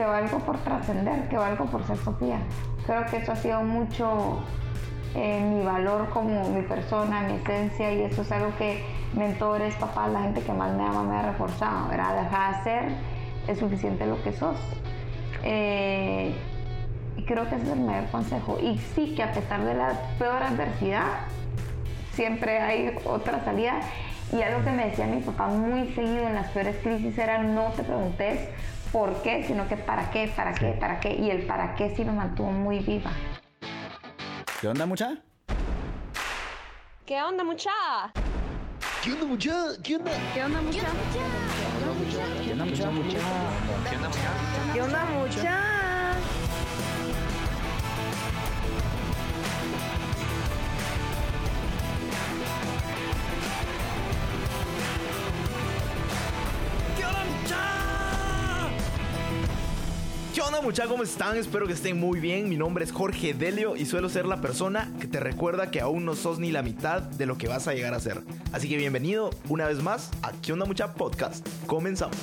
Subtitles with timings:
[0.00, 2.38] que valgo por trascender, que valgo por ser Sofía.
[2.86, 4.38] Creo que eso ha sido mucho
[5.14, 8.82] eh, mi valor como mi persona, mi esencia, y eso es algo que
[9.12, 12.22] mentores, papás, la gente que más me ama me ha reforzado, ¿verdad?
[12.22, 12.92] Deja de ser,
[13.46, 14.56] es suficiente lo que sos.
[15.42, 16.34] Eh,
[17.18, 18.58] y creo que ese es el mayor consejo.
[18.58, 21.26] Y sí que a pesar de la peor adversidad,
[22.14, 23.80] siempre hay otra salida.
[24.32, 27.64] Y algo que me decía mi papá muy seguido en las peores crisis era no
[27.72, 28.48] te preguntes
[28.92, 31.14] por qué, sino que para qué, para qué, para qué.
[31.14, 33.12] Y el para qué sí me mantuvo muy viva.
[34.60, 35.18] ¿Qué onda, mucha?
[37.06, 37.70] ¿Qué onda, mucha?
[39.02, 39.52] ¿Qué onda, mucha?
[39.82, 40.12] ¿Qué onda?
[40.34, 40.80] ¿Qué onda, mucha?
[42.44, 42.88] ¿Qué onda, mucha?
[44.72, 45.40] ¿Qué onda, mucha?
[45.40, 45.79] ¿Qué
[60.40, 60.86] ¿Qué onda, mucha?
[60.86, 61.36] ¿Cómo están?
[61.36, 62.48] Espero que estén muy bien.
[62.48, 66.06] Mi nombre es Jorge Delio y suelo ser la persona que te recuerda que aún
[66.06, 68.22] no sos ni la mitad de lo que vas a llegar a ser.
[68.50, 70.94] Así que bienvenido una vez más a ¿Qué onda, mucha?
[70.94, 71.46] Podcast.
[71.66, 72.16] Comenzamos.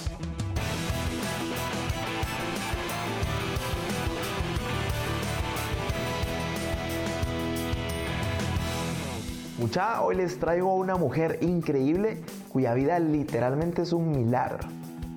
[9.59, 14.67] Mucha, hoy les traigo a una mujer increíble cuya vida literalmente es un milagro.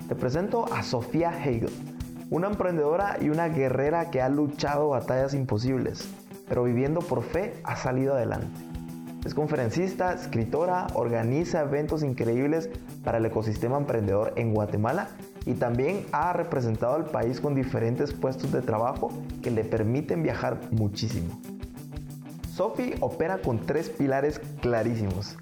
[0.07, 1.71] Te presento a Sofía Hegel,
[2.31, 6.07] una emprendedora y una guerrera que ha luchado batallas imposibles,
[6.47, 8.47] pero viviendo por fe ha salido adelante.
[9.25, 12.69] Es conferencista, escritora, organiza eventos increíbles
[13.03, 15.09] para el ecosistema emprendedor en Guatemala
[15.45, 19.11] y también ha representado al país con diferentes puestos de trabajo
[19.43, 21.37] que le permiten viajar muchísimo.
[22.53, 25.37] Sophie opera con tres pilares clarísimos.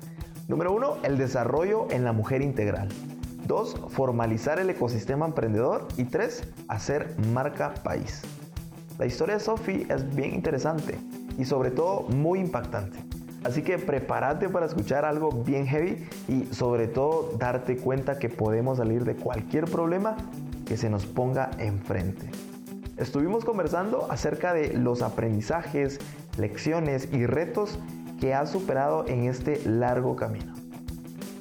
[0.48, 2.90] Número uno, el desarrollo en la mujer integral.
[3.50, 5.88] Dos, formalizar el ecosistema emprendedor.
[5.98, 8.22] Y tres, hacer marca país.
[9.00, 11.00] La historia de Sophie es bien interesante
[11.36, 13.00] y sobre todo muy impactante.
[13.44, 18.78] Así que prepárate para escuchar algo bien heavy y sobre todo darte cuenta que podemos
[18.78, 20.16] salir de cualquier problema
[20.68, 22.30] que se nos ponga enfrente.
[22.98, 25.98] Estuvimos conversando acerca de los aprendizajes,
[26.38, 27.80] lecciones y retos
[28.20, 30.59] que ha superado en este largo camino.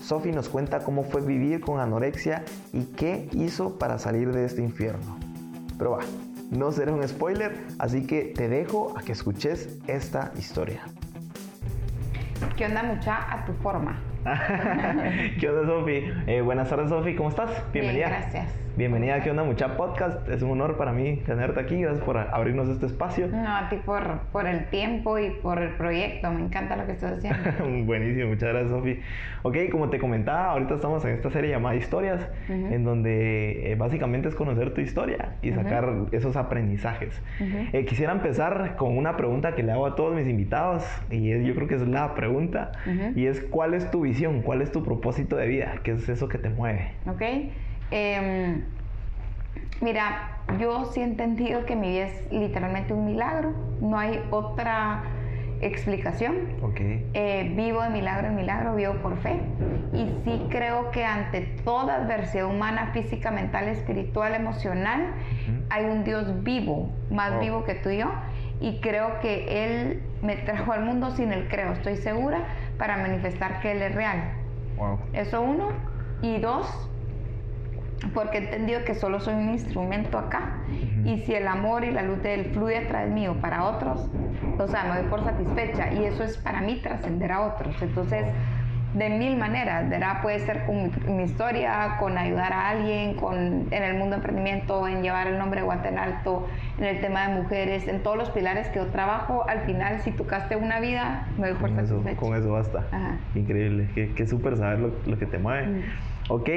[0.09, 2.43] Sophie nos cuenta cómo fue vivir con anorexia
[2.73, 5.19] y qué hizo para salir de este infierno.
[5.77, 5.99] Pero va,
[6.51, 10.81] no será un spoiler, así que te dejo a que escuches esta historia.
[12.57, 13.31] ¿Qué onda, mucha?
[13.31, 14.01] A tu forma.
[15.39, 16.11] ¿Qué onda, Sofi?
[16.27, 17.15] Eh, buenas tardes, Sofi.
[17.15, 17.51] ¿Cómo estás?
[17.75, 18.07] Bienvenida.
[18.07, 18.68] Bien, gracias.
[18.78, 20.28] Bienvenida a ¿Qué onda, mucha podcast?
[20.28, 21.81] Es un honor para mí tenerte aquí.
[21.81, 23.27] Gracias por abrirnos este espacio.
[23.27, 26.31] No, a ti por, por el tiempo y por el proyecto.
[26.31, 27.41] Me encanta lo que estás haciendo.
[27.87, 29.00] Buenísimo, muchas gracias, Sofi.
[29.43, 34.28] Ok, como te comentaba, ahorita estamos en esta serie llamada Historias, en donde eh, básicamente
[34.28, 37.21] es conocer tu historia y sacar esos aprendizajes.
[37.72, 41.44] Eh, quisiera empezar con una pregunta que le hago a todos mis invitados, y es-
[41.44, 42.71] yo creo que es la pregunta,
[43.17, 44.43] y es: ¿cuál es tu visión?
[44.43, 45.75] ¿Cuál es tu propósito de vida?
[45.83, 46.93] ¿Qué es eso que te mueve?
[47.06, 47.22] ¿Ok?
[47.91, 48.65] Em,
[49.81, 53.53] mira, yo sí he entendido que mi vida es literalmente un milagro.
[53.81, 55.03] No hay otra
[55.60, 56.37] explicación.
[56.62, 56.81] Ok.
[56.81, 59.41] Eh, vivo de milagro en milagro, vivo por fe.
[59.93, 65.15] Y sí creo que ante toda adversidad humana, física, mental, espiritual, emocional,
[65.70, 67.41] hay un Dios vivo, más Wow.
[67.41, 68.10] vivo que tú y yo.
[68.60, 72.44] Y creo que Él me trajo al mundo sin el creo, estoy segura,
[72.76, 74.32] para manifestar que Él es real.
[74.76, 74.99] Wow.
[75.12, 75.69] Eso uno.
[76.22, 76.91] Y dos,
[78.15, 80.59] porque he entendido que solo soy un instrumento acá.
[81.05, 84.09] Y si el amor y la luz de Él fluye a través mío para otros,
[84.59, 85.93] o sea, me doy por satisfecha.
[85.93, 87.81] Y eso es para mí trascender a otros.
[87.83, 88.25] Entonces,
[88.95, 90.23] de mil maneras, ¿verdad?
[90.23, 94.17] Puede ser con mi, mi historia, con ayudar a alguien, con, en el mundo de
[94.17, 96.49] emprendimiento, en llevar el nombre de Guate en alto,
[96.79, 99.45] en el tema de mujeres, en todos los pilares que yo trabajo.
[99.49, 102.21] Al final, si tocaste una vida, me doy por Con eso, satisfecha.
[102.21, 102.85] con eso basta.
[102.91, 103.17] Ajá.
[103.35, 105.67] Increíble, qué, qué súper saber lo, lo que te mueve.
[105.67, 105.83] Mm.
[106.31, 106.49] Ok,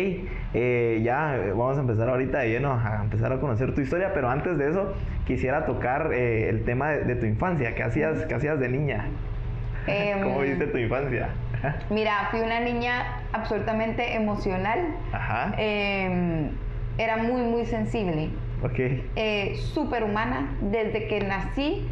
[0.53, 4.11] eh, ya eh, vamos a empezar ahorita de lleno a empezar a conocer tu historia,
[4.13, 4.93] pero antes de eso
[5.25, 9.05] quisiera tocar eh, el tema de, de tu infancia, ¿qué hacías, qué hacías de niña?
[9.87, 11.29] Em, ¿Cómo viste tu infancia?
[11.89, 14.79] Mira, fui una niña absolutamente emocional.
[15.13, 16.49] Ajá, Eh,
[16.97, 18.29] era muy, muy sensible.
[18.61, 20.49] ok, Súper humana.
[20.61, 21.87] Desde que nací,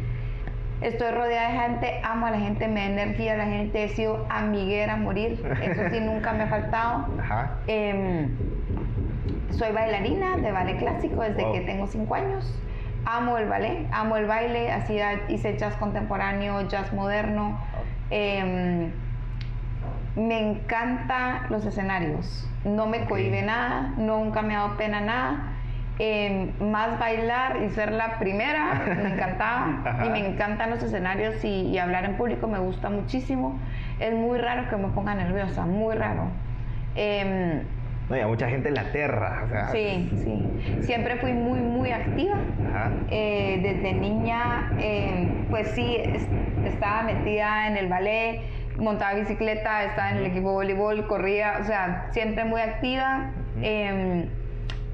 [0.80, 2.00] estoy rodeada de gente.
[2.04, 3.84] Amo a la gente, me da energía a la gente.
[3.84, 5.42] He sido amiguera a morir.
[5.62, 7.06] Eso sí, nunca me ha faltado.
[7.20, 8.28] ajá, Eh,
[9.50, 11.52] soy bailarina de ballet clásico desde Wow.
[11.52, 12.54] que tengo cinco años.
[13.04, 17.58] Amo el ballet, amo el baile, hacía, hice jazz contemporáneo, jazz moderno.
[18.10, 18.90] Eh,
[20.16, 22.46] me encanta los escenarios.
[22.64, 25.52] No me cohibe nada, nunca me ha dado pena nada.
[26.60, 30.02] Más bailar y ser la primera, me encantaba.
[30.06, 33.58] y me encantan los escenarios y, hablar en público, me gusta muchísimo.
[33.98, 36.28] Es muy raro que me ponga nerviosa, muy raro.
[36.94, 37.64] Em,
[38.08, 39.68] no, y a mucha gente la aterra.
[39.72, 40.82] sí, sí.
[40.82, 42.36] Siempre fui muy, muy activa.
[43.10, 45.98] Eh, desde niña, em, pues sí,
[46.64, 48.40] estaba metida en el ballet,
[48.78, 53.32] montaba bicicleta, estaba en el equipo de voleibol, corría, o sea, siempre muy activa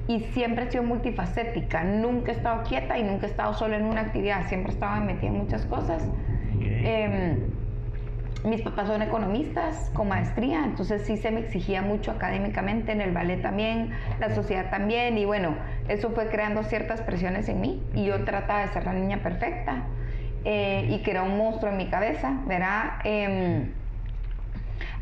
[0.07, 1.83] y siempre he sido multifacética.
[1.83, 4.47] Nunca he estado quieta y nunca he estado solo en una actividad.
[4.47, 6.07] Siempre he estado metida en muchas cosas.
[6.61, 7.37] Em,
[8.43, 13.11] mis papás son economistas con maestría, entonces sí se me exigía mucho académicamente, en el
[13.11, 15.55] ballet también, la sociedad también, y bueno,
[15.87, 19.83] eso fue creando ciertas presiones en mí, y yo trataba de ser la niña perfecta,
[20.45, 22.99] eh, y que era un monstruo en mi cabeza, ¿verdad?
[23.03, 23.71] Em,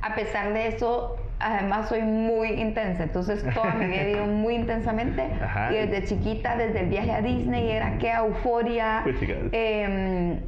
[0.01, 4.55] a pesar de eso, además soy muy intensa, entonces toda mi vida he vivido muy
[4.61, 5.29] intensamente
[5.71, 9.03] y desde chiquita, desde el viaje a Disney, era que euforia.
[9.51, 10.39] Eh,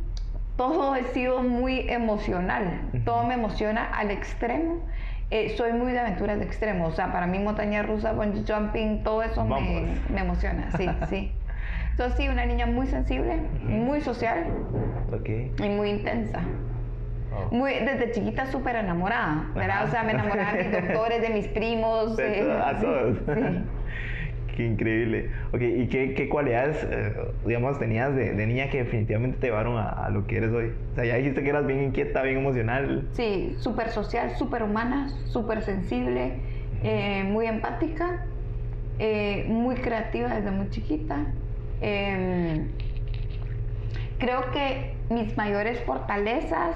[0.56, 4.80] todo he sido muy emocional, todo me emociona al extremo.
[5.30, 9.04] Eh, soy muy de aventuras de extremo, o sea, para mí montaña rusa, bungee jumping,
[9.04, 11.32] todo eso me, me, emociona, sí, sí.
[11.92, 14.46] Entonces sí, una niña muy sensible, muy social
[15.60, 16.42] y muy intensa.
[17.38, 17.56] Oh.
[17.56, 19.86] Muy, desde chiquita súper enamorada, ¿verdad?
[19.86, 22.18] O sea, me enamoraba de mis doctores, de mis primos.
[22.20, 23.18] Eh, a todos.
[24.56, 25.30] qué increíble.
[25.54, 27.14] Ok, ¿y qué, qué cualidades, eh,
[27.46, 30.74] digamos, tenías de, de, niña que definitivamente te llevaron a, lo que eres hoy?
[30.92, 33.08] O sea, ya dijiste que eras bien inquieta, bien emocional.
[33.14, 36.40] Sí, súper social, súper humana, súper sensible,
[36.84, 38.26] eh, muy empática,
[39.48, 41.28] muy creativa desde muy chiquita.
[41.82, 42.70] Em,
[44.18, 46.76] creo que mis mayores fortalezas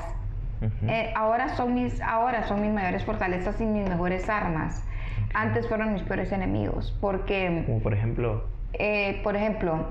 [0.88, 4.84] eh, ahora, son mis, ahora son mis mayores fortalezas y mis mejores armas.
[5.34, 7.64] Antes fueron mis peores enemigos, porque...
[7.66, 8.46] Como por ejemplo...
[8.74, 9.86] Eh, por ejemplo,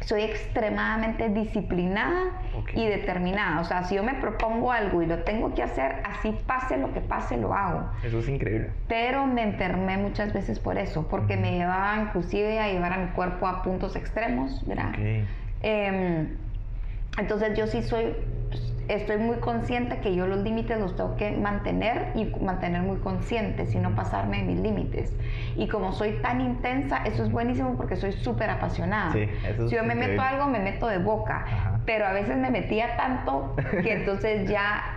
[0.00, 2.32] soy extremadamente disciplinada
[2.74, 3.60] y determinada.
[3.60, 6.92] O sea, si yo me propongo algo y lo tengo que hacer, así pase lo
[6.92, 7.90] que pase, lo hago.
[8.02, 8.70] Eso es increíble.
[8.88, 13.10] Pero me enfermé muchas veces por eso, porque me llevaba inclusive a llevar a mi
[13.12, 14.92] cuerpo a puntos extremos, ¿verdad?
[15.62, 16.28] Em,
[17.18, 18.14] entonces yo sí soy
[18.88, 23.74] estoy muy consciente que yo los límites los tengo que mantener y mantener muy conscientes
[23.74, 25.14] y no pasarme de mis límites.
[25.56, 29.12] Y como soy tan intensa, eso es buenísimo porque soy súper apasionada.
[29.12, 29.28] si
[29.68, 33.92] yo me meto algo, me meto de boca, pero a veces me metía tanto que
[34.00, 34.94] entonces ya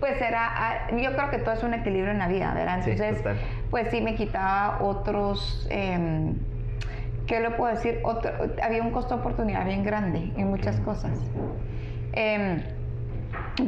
[0.00, 2.86] pues era, ah, yo creo que todo es un equilibrio en la vida, ¿verdad?
[2.86, 3.22] Entonces,
[3.70, 6.32] pues sí me quitaba otros, eh,
[7.26, 8.00] ¿qué le puedo decir?
[8.04, 8.30] Otro,
[8.62, 11.18] había un costo de oportunidad bien grande en muchas cosas.
[12.12, 12.62] Eh,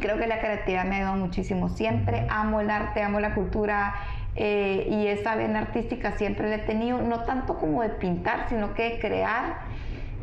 [0.01, 1.69] Creo que la creatividad me ha ayudado muchísimo.
[1.69, 3.95] Siempre amo el arte, amo la cultura
[4.37, 8.75] eh, y esa vena artística siempre la he tenido, no tanto como de pintar, sino
[8.75, 9.57] que de crear.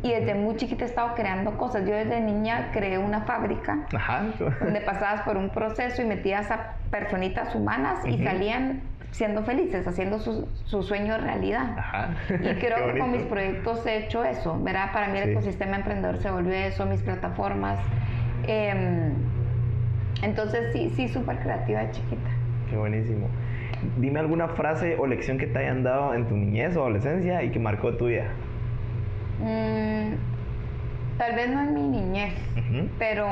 [0.04, 1.86] Y desde muy chiquita he estado creando cosas.
[1.88, 3.88] Yo desde niña creé una fábrica
[4.60, 10.20] donde pasabas por un proceso y metías a personitas humanas y salían siendo felices, haciendo
[10.20, 11.76] su, su sueño realidad.
[12.30, 14.92] Y creo que con mis proyectos he hecho eso, ¿verdad?
[14.92, 17.80] Para mí el ecosistema emprendedor se volvió eso, mis plataformas.
[18.46, 19.14] Em,
[20.22, 22.30] entonces sí, sí, súper creativa de chiquita.
[22.70, 23.28] Qué buenísimo.
[23.98, 27.52] Dime alguna frase o lección que te hayan dado en tu niñez o adolescencia y
[27.52, 28.26] que marcó tu vida.
[29.40, 30.16] Mm,
[31.18, 32.34] tal vez no en mi niñez,
[32.98, 33.28] pero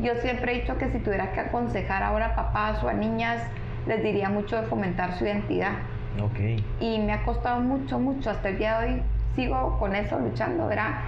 [0.00, 3.42] yo siempre he dicho que si tuviera que aconsejar ahora a papás o a niñas,
[3.86, 5.72] les diría mucho de fomentar su identidad.
[6.30, 6.64] Okay.
[6.80, 8.30] Y me ha costado mucho, mucho.
[8.30, 9.02] Hasta el día de hoy
[9.34, 11.00] sigo con eso luchando, ¿verdad?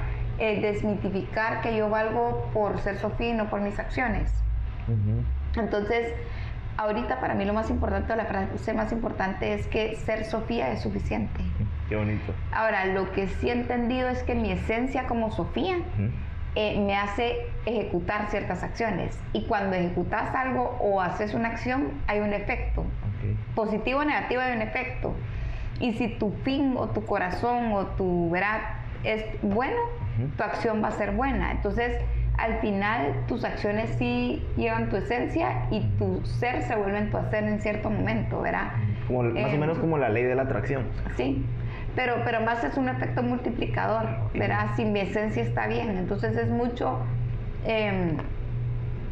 [0.44, 4.28] Eh, desmitificar que yo valgo por ser Sofía y no por mis acciones.
[5.54, 6.12] Entonces,
[6.76, 10.80] ahorita para mí lo más importante, la frase más importante es que ser Sofía es
[10.80, 11.44] suficiente.
[11.88, 12.34] Qué bonito.
[12.50, 15.76] Ahora, lo que sí he entendido es que mi esencia como Sofía
[16.56, 19.16] eh, me hace ejecutar ciertas acciones.
[19.32, 22.84] Y cuando ejecutas algo o haces una acción, hay un efecto.
[23.54, 25.14] Positivo o negativo hay un efecto.
[25.78, 28.60] Y si tu fin o tu corazón o tu verdad
[29.04, 29.78] es bueno,
[30.36, 31.52] tu acción va a ser buena.
[31.52, 31.98] Entonces,
[32.38, 37.18] al final, tus acciones sí llevan tu esencia y tu ser se vuelve en tu
[37.18, 38.72] hacer en cierto momento, ¿verdad?
[39.06, 40.84] Como, más o menos como la ley de la atracción.
[41.16, 41.44] Sí,
[41.94, 44.70] pero, pero más es un efecto multiplicador, ¿verdad?
[44.76, 47.00] Si mi esencia está bien, entonces es mucho
[47.66, 48.16] em,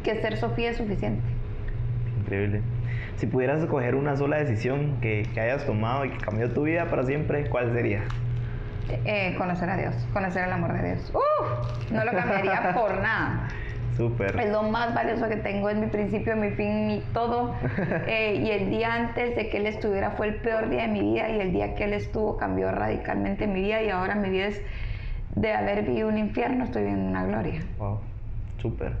[0.03, 1.23] que ser Sofía es suficiente.
[2.19, 2.61] Increíble.
[3.17, 6.89] Si pudieras escoger una sola decisión que, que hayas tomado y que cambió tu vida
[6.89, 8.01] para siempre, ¿cuál sería?
[9.05, 11.13] Eh, conocer a Dios, conocer el amor de Dios.
[11.13, 11.91] ¡Uf!
[11.91, 13.47] No lo cambiaría por nada.
[13.97, 14.39] Súper.
[14.39, 17.55] Es lo más valioso que tengo, es mi principio, mi fin, mi todo.
[18.07, 21.01] Eh, y el día antes de que él estuviera fue el peor día de mi
[21.01, 24.47] vida y el día que él estuvo cambió radicalmente mi vida y ahora mi vida
[24.47, 24.61] es
[25.35, 27.61] de haber vivido un infierno, estoy viviendo una gloria.
[27.77, 27.99] Wow,
[28.57, 28.93] súper.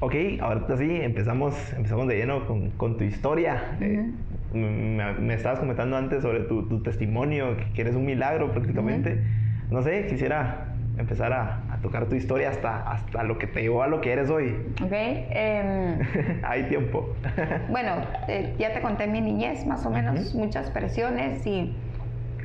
[0.00, 3.62] Ok, ahorita sí, empezamos, empezamos de lleno con, con tu historia.
[3.80, 4.10] Eh,
[4.52, 9.22] me, me, estabas comentando antes sobre tu, tu testimonio, que eres un milagro prácticamente.
[9.70, 13.82] No sé, quisiera empezar a, a, tocar tu historia hasta, hasta lo que te llevó
[13.82, 14.56] a lo que eres hoy.
[14.82, 14.92] Ok.
[14.92, 17.14] Eh, Hay tiempo.
[17.70, 17.96] bueno,
[18.28, 21.74] eh, ya te conté mi niñez, más o menos, muchas presiones y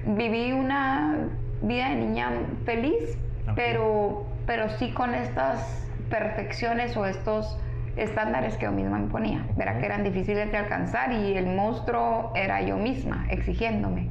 [0.05, 1.27] viví una
[1.61, 2.31] vida de niña
[2.65, 3.53] feliz, okay.
[3.55, 7.59] pero, pero sí con estas perfecciones o estos
[7.95, 9.45] estándares que yo misma me ponía.
[9.55, 14.09] Verá que eran difíciles de alcanzar y el monstruo era yo misma, exigiéndome.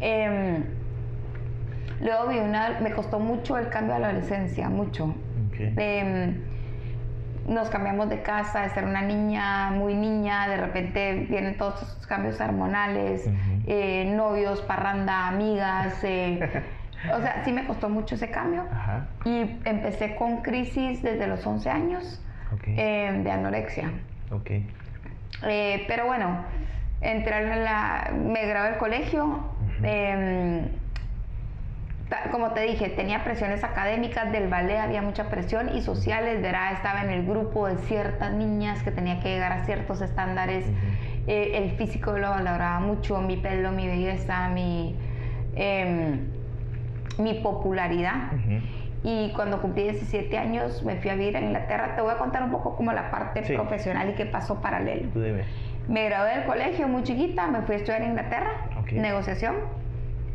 [0.00, 0.62] Eh,
[2.00, 5.14] luego vi una, me costó mucho el cambio a la adolescencia, mucho.
[5.48, 5.74] Okay.
[5.76, 6.34] Eh,
[7.48, 12.06] nos cambiamos de casa, de ser una niña, muy niña, de repente vienen todos esos
[12.06, 13.62] cambios hormonales, uh -huh.
[13.66, 15.98] eh, novios, parranda, amigas.
[16.04, 16.62] Eh,
[17.16, 18.64] o sea, sí me costó mucho ese cambio.
[18.70, 19.06] Ajá.
[19.24, 22.22] Y empecé con crisis desde los 11 años
[22.54, 22.74] okay.
[22.78, 23.90] eh, de anorexia.
[24.30, 24.66] Okay.
[25.46, 26.44] Eh, pero bueno,
[27.00, 29.24] entré a la, me gradué del colegio.
[29.24, 30.68] Uh -huh.
[32.30, 37.02] como te dije, tenía presiones académicas del ballet, había mucha presión y sociales, verá, estaba
[37.02, 40.66] en el grupo de ciertas niñas que tenía que llegar a ciertos estándares.
[40.66, 41.24] Uh -huh.
[41.28, 44.96] eh, el físico lo valoraba mucho, mi pelo, mi belleza, mi,
[45.54, 46.18] eh,
[47.18, 48.32] mi popularidad.
[48.32, 48.62] Uh -huh.
[49.04, 51.94] Y cuando cumplí 17 años me fui a vivir a Inglaterra.
[51.94, 53.54] Te voy a contar un poco como la parte sí.
[53.54, 55.08] profesional y qué pasó paralelo.
[55.12, 55.44] Tú dime.
[55.88, 58.98] Me gradué del colegio muy chiquita, me fui a estudiar en Inglaterra, okay.
[58.98, 59.54] negociación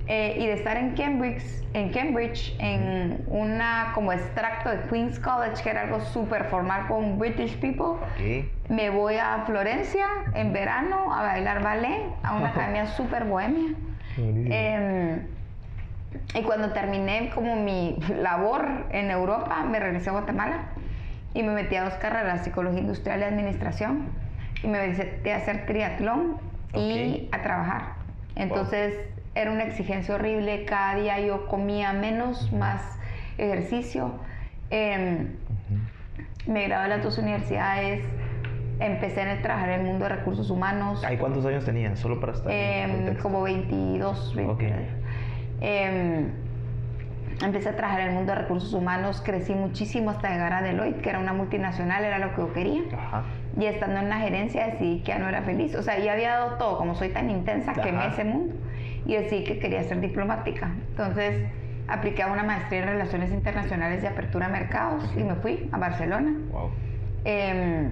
[0.07, 1.43] eh, y de estar en Cambridge,
[1.73, 7.17] en Cambridge, en una como extracto de Queen's College, que era algo súper formal con
[7.19, 8.51] British people, okay.
[8.67, 13.75] me voy a Florencia en verano a bailar ballet, a una academia súper bohemia.
[14.17, 15.21] Eh,
[16.35, 20.65] y cuando terminé como mi labor en Europa, me regresé a Guatemala
[21.33, 24.09] y me metí a dos carreras, psicología industrial y administración,
[24.61, 26.37] y me metí a hacer triatlón
[26.71, 27.29] okay.
[27.29, 27.93] y a trabajar.
[28.35, 28.95] Entonces...
[28.95, 32.81] Wow era una exigencia horrible, cada día yo comía menos, más
[33.37, 34.13] ejercicio.
[34.69, 36.51] Eh, uh -huh.
[36.51, 38.03] Me gradué de las dos universidades,
[38.79, 41.03] empecé a trabajar en el mundo de recursos humanos.
[41.05, 41.97] ¿Ay, cuántos años tenías?
[41.99, 44.73] Solo para estar eh, Como 22, 23.
[44.73, 45.02] Okay.
[45.61, 46.27] Eh,
[47.43, 51.01] empecé a trabajar en el mundo de recursos humanos, crecí muchísimo hasta llegar a Deloitte,
[51.01, 52.81] que era una multinacional, era lo que yo quería.
[52.93, 53.23] Ajá.
[53.59, 55.75] Y estando en la gerencia decidí que ya no era feliz.
[55.75, 57.81] O sea, ya había dado todo, como soy tan intensa, Ajá.
[57.81, 58.55] quemé ese mundo
[59.05, 60.71] y decidí que quería ser diplomática.
[60.89, 61.45] Entonces
[61.87, 65.77] apliqué a una maestría en Relaciones Internacionales de Apertura a Mercados y me fui a
[65.77, 66.33] Barcelona.
[66.51, 66.69] Wow.
[67.25, 67.89] Eh,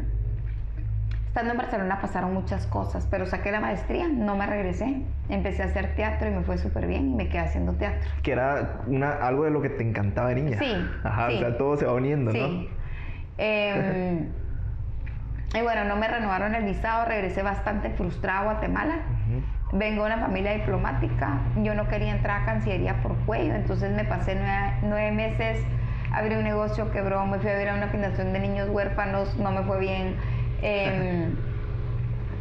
[1.32, 5.04] estando en Barcelona pasaron muchas cosas, pero saqué la maestría, no me regresé.
[5.30, 8.12] Empecé a hacer teatro y me fue súper bien y me quedé haciendo teatro.
[8.22, 10.60] Que era una, algo de lo que te encantaba de niña.
[10.60, 10.76] Sí.
[11.06, 11.38] Ajá, sí.
[11.38, 12.38] o sea, todo se va uniendo, sí.
[12.38, 12.78] ¿no?
[13.38, 14.28] Eh,
[15.56, 18.96] y bueno, no me renovaron el visado, regresé bastante frustrada a Guatemala.
[18.98, 19.80] Uh -huh.
[19.80, 24.04] Vengo de una familia diplomática, yo no quería entrar a Cancillería por cuello, entonces me
[24.04, 25.66] pasé nueve, nueve meses,
[26.12, 29.54] abrí un negocio, quebró, me fui a ver a una fundación de niños huérfanos, no
[29.54, 30.18] me fue bien.
[30.62, 31.30] Eh,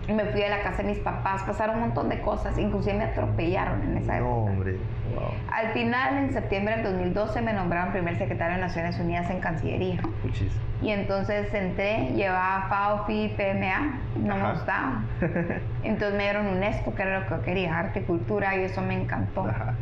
[0.08, 3.04] me fui a la casa de mis papás, pasaron un montón de cosas, inclusive me
[3.04, 4.50] atropellaron en esa no, época.
[4.52, 4.76] hombre.
[5.14, 5.30] Wow.
[5.52, 10.00] Al final, en septiembre del 2012, me nombraron primer secretario de Naciones Unidas en Cancillería.
[10.22, 10.52] Puchis.
[10.82, 14.46] Y entonces entré, llevaba FAOFI, PMA, no Ajá.
[14.46, 15.02] me gustaba.
[15.84, 18.80] Entonces me dieron UNESCO, que era lo que yo quería, arte y cultura, y eso
[18.80, 19.46] me encantó.
[19.46, 19.74] Ajá.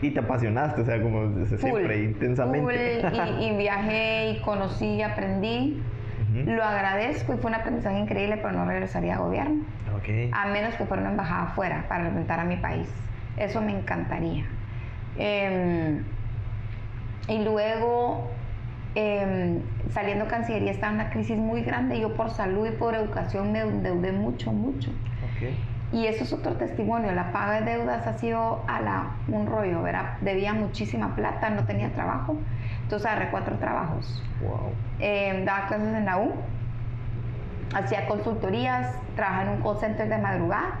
[0.00, 3.02] Y te apasionaste, o sea, como desde Full, siempre, intensamente.
[3.02, 5.82] full, y, y viajé y conocí y aprendí.
[6.44, 9.64] Lo agradezco y fue un aprendizaje increíble, pero no regresaría a gobierno.
[10.32, 12.88] A menos que fuera una embajada afuera para representar a mi país.
[13.36, 14.44] Eso me encantaría.
[15.18, 16.00] Eh,
[17.28, 18.30] y luego,
[18.94, 21.98] eh, saliendo Cancillería, estaba en una crisis muy grande.
[21.98, 24.90] Yo por salud y por educación me endeudé mucho, mucho.
[24.90, 25.75] Ok.
[25.92, 27.12] Y eso es otro testimonio.
[27.12, 30.18] La paga de deudas ha sido a la, un rollo, ¿verdad?
[30.20, 32.36] Debía muchísima plata, no tenía trabajo.
[32.82, 34.22] Entonces agarré cuatro trabajos.
[34.42, 34.72] Wow.
[34.98, 36.32] Eh, daba clases en la U,
[37.74, 40.78] hacía consultorías, trabajaba en un call center de madrugada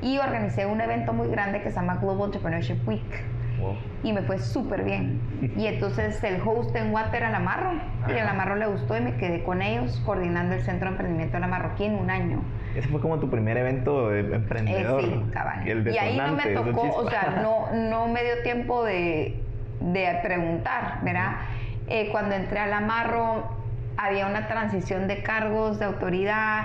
[0.00, 3.24] y organicé un evento muy grande que se llama Global Entrepreneurship Week
[3.60, 3.76] Wow.
[4.02, 5.20] y me fue súper bien.
[5.56, 7.72] Y entonces el host en Water a la Marro
[8.08, 10.92] y a la Marro le gustó y me quedé con ellos coordinando el Centro de
[10.92, 12.42] Emprendimiento de la Marroquín un año.
[12.74, 15.02] Ese fue como tu primer evento de Eh, emprendedor.
[15.02, 15.66] sí, cabal.
[15.66, 19.40] El Y ahí no me tocó, o sea, no, no me dio tiempo de,
[19.80, 21.36] de preguntar, ¿verdad?
[21.88, 23.44] Eh, cuando entré al Amarro,
[23.96, 26.64] había una transición de cargos, de autoridad.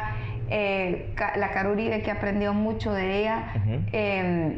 [0.50, 3.53] Eh, la Caruribe, que aprendió mucho de ella,
[3.93, 4.55] em,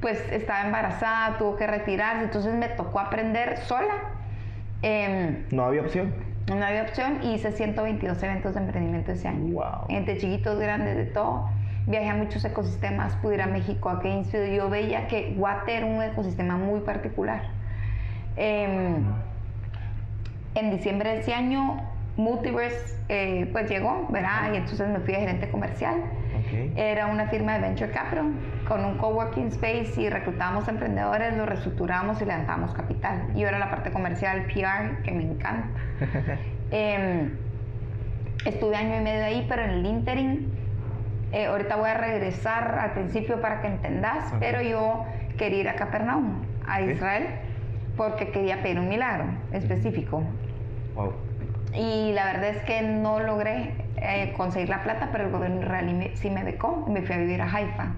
[0.00, 3.94] pues estaba embarazada, tuvo que retirarse, entonces me tocó aprender sola.
[4.82, 6.12] Em, no había opción.
[6.48, 9.52] No había opción y hice 122 eventos de emprendimiento ese año.
[9.52, 9.86] Wow.
[9.88, 11.48] Entre chiquitos, grandes, de todo.
[11.86, 14.54] Viajé a muchos ecosistemas, pude ir a México, a Gainesville.
[14.54, 17.42] Yo veía que Guate era un ecosistema muy particular.
[18.36, 19.04] Em,
[20.54, 21.82] en diciembre de ese año
[22.16, 24.52] Multiverse eh, pues llegó, ¿verdad?
[24.52, 25.96] Y entonces me fui a gerente comercial.
[26.76, 28.32] Era una firma de Venture Capital
[28.70, 33.34] con un coworking space y reclutábamos emprendedores, los reestructuramos y levantamos capital.
[33.34, 35.68] Yo era la parte comercial, PR, que me encanta.
[36.70, 37.32] Em,
[38.44, 40.52] estuve año y medio ahí, pero en el interim,
[41.32, 45.04] eh, ahorita voy a regresar al principio para que entendas, pero yo
[45.36, 47.26] quería ir a Capernaum, a Israel,
[47.96, 50.22] porque quería pedir un milagro específico.
[50.94, 51.12] Wow.
[51.74, 56.12] Y la verdad es que no logré eh, conseguir la plata, pero el gobierno israelí
[56.14, 57.94] sí me becó y me fui a vivir a Haifa.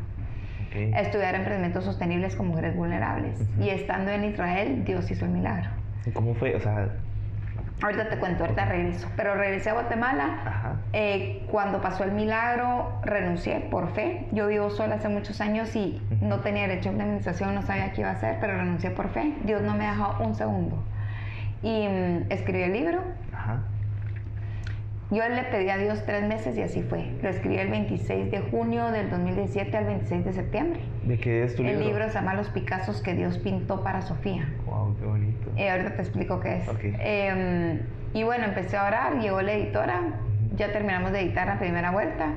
[0.94, 3.38] A estudiar emprendimientos sostenibles con mujeres vulnerables.
[3.60, 5.68] Y estando en Israel, Dios hizo el milagro.
[6.06, 6.54] ¿Y cómo fue?
[6.56, 6.88] O sea,
[7.82, 9.08] Ahorita te cuento, ahorita regreso.
[9.16, 10.78] Pero regresé a Guatemala.
[10.92, 14.28] Eh, cuando pasó el milagro, renuncié por fe.
[14.30, 18.02] Yo vivo sola hace muchos años y no tenía derecho a indemnización, no sabía qué
[18.02, 19.34] iba a hacer, pero renuncié por fe.
[19.44, 20.84] Dios no me dejó un segundo.
[21.62, 23.02] Y mm, escribí el libro.
[25.12, 27.04] Yo le pedí a Dios tres meses y así fue.
[27.22, 30.80] Lo escribí el 26 de junio del 2017 al 26 de septiembre.
[31.04, 31.80] ¿De qué es tu libro?
[31.80, 34.48] El libro se llama Los Picassos que Dios pintó para Sofía.
[34.64, 35.50] ¡Wow, qué bonito!
[35.58, 36.70] Eh, ahorita te explico qué es.
[36.98, 37.80] Em,
[38.14, 40.00] y bueno, empecé a orar, llegó la editora,
[40.56, 42.28] ya terminamos de editar la primera vuelta.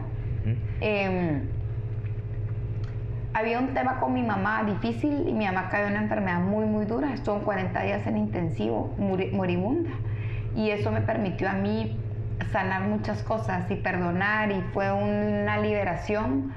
[0.82, 1.44] Em,
[3.34, 6.65] había un tema con mi mamá difícil y mi mamá cayó en una enfermedad muy,
[6.65, 7.13] muy dura.
[7.13, 9.91] Estuvo 40 días en intensivo, moribunda.
[10.58, 12.01] Y eso me permitió a mí
[12.52, 16.54] sanar muchas cosas y perdonar y fue una liberación.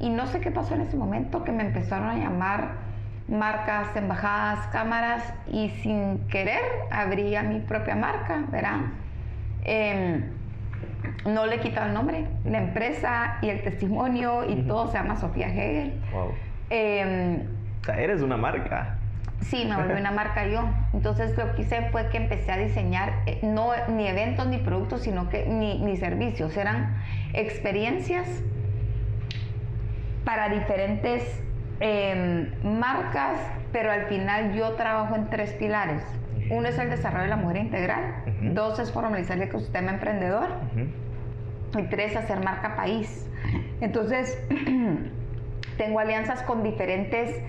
[0.00, 2.86] Y no sé qué pasó en ese momento que me empezaron a llamar
[3.28, 8.80] marcas, embajadas, cámaras y sin querer abría mi propia marca, ¿verdad?
[9.64, 10.24] Em,
[11.24, 15.16] no le he quitado el nombre, la empresa y el testimonio y todo se llama
[15.16, 16.00] Sofía Hegel.
[16.12, 16.32] Wow.
[16.70, 17.42] Em,
[17.80, 18.95] o sea, eres una marca.
[19.40, 20.68] Sí, me volví una marca yo.
[20.92, 25.02] Entonces lo que hice fue que empecé a diseñar, eh, no ni eventos ni productos,
[25.02, 26.96] sino que ni, ni servicios, eran
[27.32, 28.26] experiencias
[30.24, 31.22] para diferentes
[31.78, 33.38] em, marcas,
[33.72, 36.02] pero al final yo trabajo en tres pilares.
[36.50, 38.14] Uno es el desarrollo de la mujer integral,
[38.52, 40.48] dos es formalizar el ecosistema emprendedor
[41.76, 43.28] y tres hacer marca país.
[43.80, 44.38] Entonces,
[45.76, 47.40] tengo alianzas con diferentes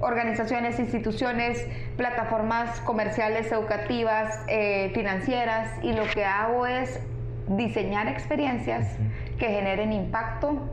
[0.00, 7.00] organizaciones, instituciones, plataformas comerciales, educativas, eh, financieras y lo que hago es
[7.48, 8.96] diseñar experiencias
[9.38, 10.68] que generen impacto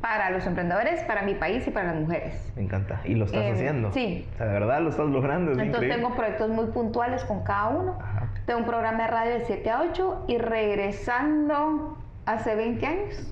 [0.00, 2.52] para los emprendedores, para mi país y para las mujeres.
[2.56, 3.00] Me encanta.
[3.04, 3.92] Y lo estás eh, haciendo.
[3.92, 4.26] Sí.
[4.34, 5.52] O sea, de verdad lo estás logrando.
[5.52, 7.98] Entonces tengo proyectos muy puntuales con cada uno.
[8.46, 13.30] Tengo un programa de radio de 7 a 8 y regresando hace 20 años,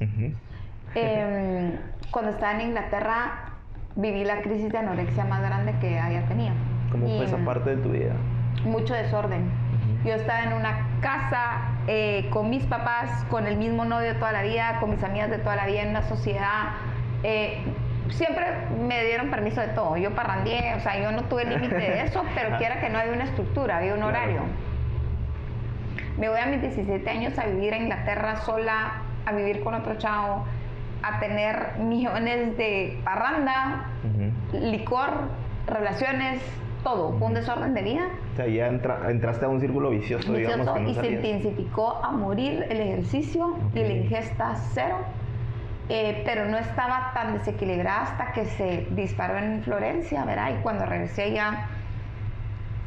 [0.94, 1.72] em,
[2.10, 3.47] cuando estaba en Inglaterra,
[3.98, 6.54] viví la crisis de anorexia más grande que haya tenido.
[6.92, 8.14] ¿Cómo fue esa parte de tu vida?
[8.64, 9.50] Mucho desorden.
[10.04, 11.58] Yo estaba en una casa
[11.88, 15.38] eh, con mis papás, con el mismo novio toda la vida, con mis amigas de
[15.38, 16.76] toda la vida, en una sociedad.
[17.24, 17.58] Eh,
[18.10, 18.46] siempre
[18.86, 19.96] me dieron permiso de todo.
[19.96, 23.12] Yo parrandié, o sea, yo no tuve límite de eso, pero quiera que no había
[23.12, 24.42] una estructura, había un horario.
[26.18, 29.98] Me voy a mis 17 años a vivir a Inglaterra sola, a vivir con otro
[29.98, 30.44] chavo
[31.02, 33.86] a tener millones de parranda,
[34.52, 35.28] licor,
[35.66, 36.42] relaciones,
[36.82, 37.12] todo.
[37.18, 38.08] Fue un desorden de vida.
[38.32, 40.68] O sea, ya entraste a un círculo vicioso, digamos.
[40.86, 44.98] y se intensificó a morir el ejercicio y la ingesta cero.
[45.90, 50.50] Eh, pero no estaba tan desequilibrada hasta que se disparó en Florencia, ¿verdad?
[50.58, 51.66] Y cuando regresé ya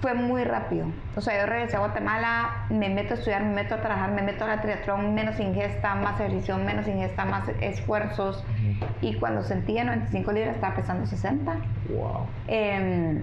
[0.02, 0.88] fue muy rápido.
[1.16, 4.24] O sea, yo regresé a Guatemala, me meto a estudiar, me meto a trabajar, me
[4.24, 8.44] meto a la triatlón, menos ingesta, más ejercicio, menos ingesta, más esfuerzos.
[9.02, 11.54] Y cuando sentía 95 libras estaba pesando 60.
[11.90, 12.26] Wow.
[12.48, 13.22] Em,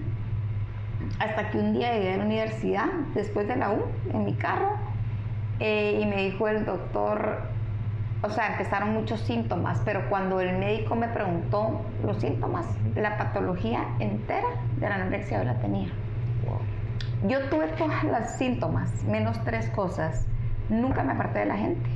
[1.19, 4.71] hasta que un día llegué a la universidad, después de la U, en mi carro,
[5.59, 7.41] eh, y me dijo el doctor,
[8.21, 12.65] o sea, empezaron muchos síntomas, pero cuando el médico me preguntó los síntomas,
[12.95, 15.89] la patología entera de la anorexia yo la tenía.
[17.27, 20.25] Yo tuve todos los síntomas, menos tres cosas.
[20.69, 21.89] Nunca me aparté de la gente.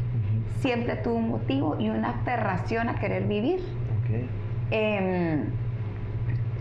[0.59, 3.61] Siempre tuve un motivo y una aferración a querer vivir.
[4.71, 5.45] Em,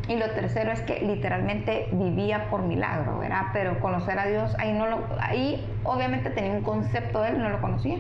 [0.08, 3.46] Y lo tercero es que literalmente vivía por milagro, ¿verdad?
[3.52, 7.48] Pero conocer a Dios, ahí no lo, ahí obviamente tenía un concepto de él, no
[7.48, 7.98] lo conocía.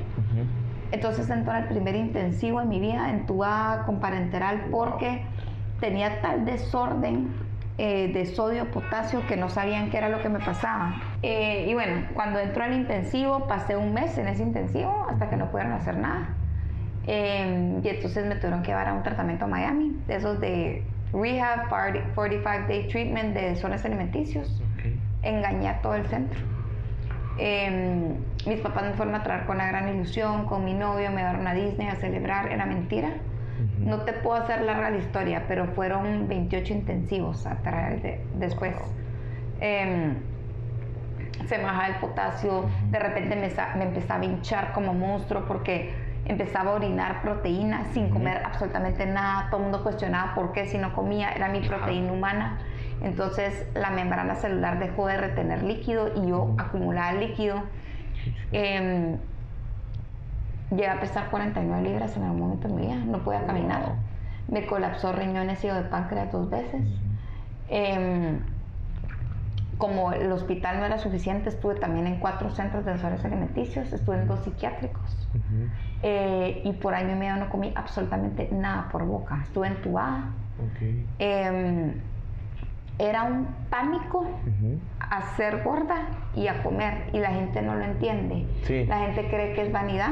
[0.90, 5.22] Entonces entró en el primer intensivo en mi vida, entubada con parenteral, porque
[5.80, 7.28] tenía tal desorden
[7.78, 10.94] eh, de sodio, potasio, que no sabían qué era lo que me pasaba.
[11.22, 15.36] Eh, y bueno, cuando entró al intensivo, pasé un mes en ese intensivo hasta que
[15.36, 16.28] no pudieron hacer nada.
[17.06, 20.84] Eh, y entonces me tuvieron que llevar a un tratamiento a Miami, de esos de
[21.12, 21.68] Rehab
[22.14, 24.62] 45 Day Treatment de zonas alimenticios.
[25.22, 26.38] Engañé a todo el centro.
[27.38, 31.18] Em, mis papás me fueron a traer con la gran ilusión, con mi novio, me
[31.18, 33.14] llevaron a Disney a celebrar, era mentira.
[33.78, 38.74] No te puedo hacer larga la historia, pero fueron 28 intensivos a traer después.
[39.60, 40.16] Em,
[41.46, 45.92] se me bajaba el potasio, de repente me, me empezaba a hinchar como monstruo porque
[46.24, 49.48] empezaba a orinar proteína sin comer absolutamente nada.
[49.50, 52.58] Todo el mundo cuestionaba por qué si no comía, era mi proteína humana.
[53.02, 57.62] Entonces la membrana celular dejó de retener líquido y yo acumulaba líquido.
[58.52, 59.16] Eh,
[60.76, 63.94] llegué a pesar 49 libras en algún momento de mi vida, no podía caminar.
[64.48, 66.82] Me colapsó riñones y de páncreas dos veces.
[67.68, 68.40] Em,
[69.78, 74.16] como el hospital no era suficiente, estuve también en cuatro centros de desarrollo alimenticios, estuve
[74.16, 75.28] en dos psiquiátricos.
[76.02, 79.40] Eh, y por año y medio no comí absolutamente nada por boca.
[79.42, 80.30] Estuve entubada.
[81.18, 81.94] Em,
[82.98, 84.26] era un pánico
[85.00, 86.06] a ser gorda
[86.36, 87.08] y a comer.
[87.12, 88.46] Y la gente no lo entiende.
[88.86, 90.10] La gente cree que es vanidad.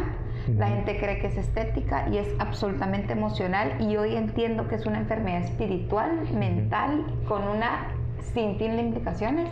[0.56, 4.86] La gente cree que es estética y es absolutamente emocional y hoy entiendo que es
[4.86, 7.88] una enfermedad espiritual, mental, con una
[8.32, 9.48] sinfín de implicaciones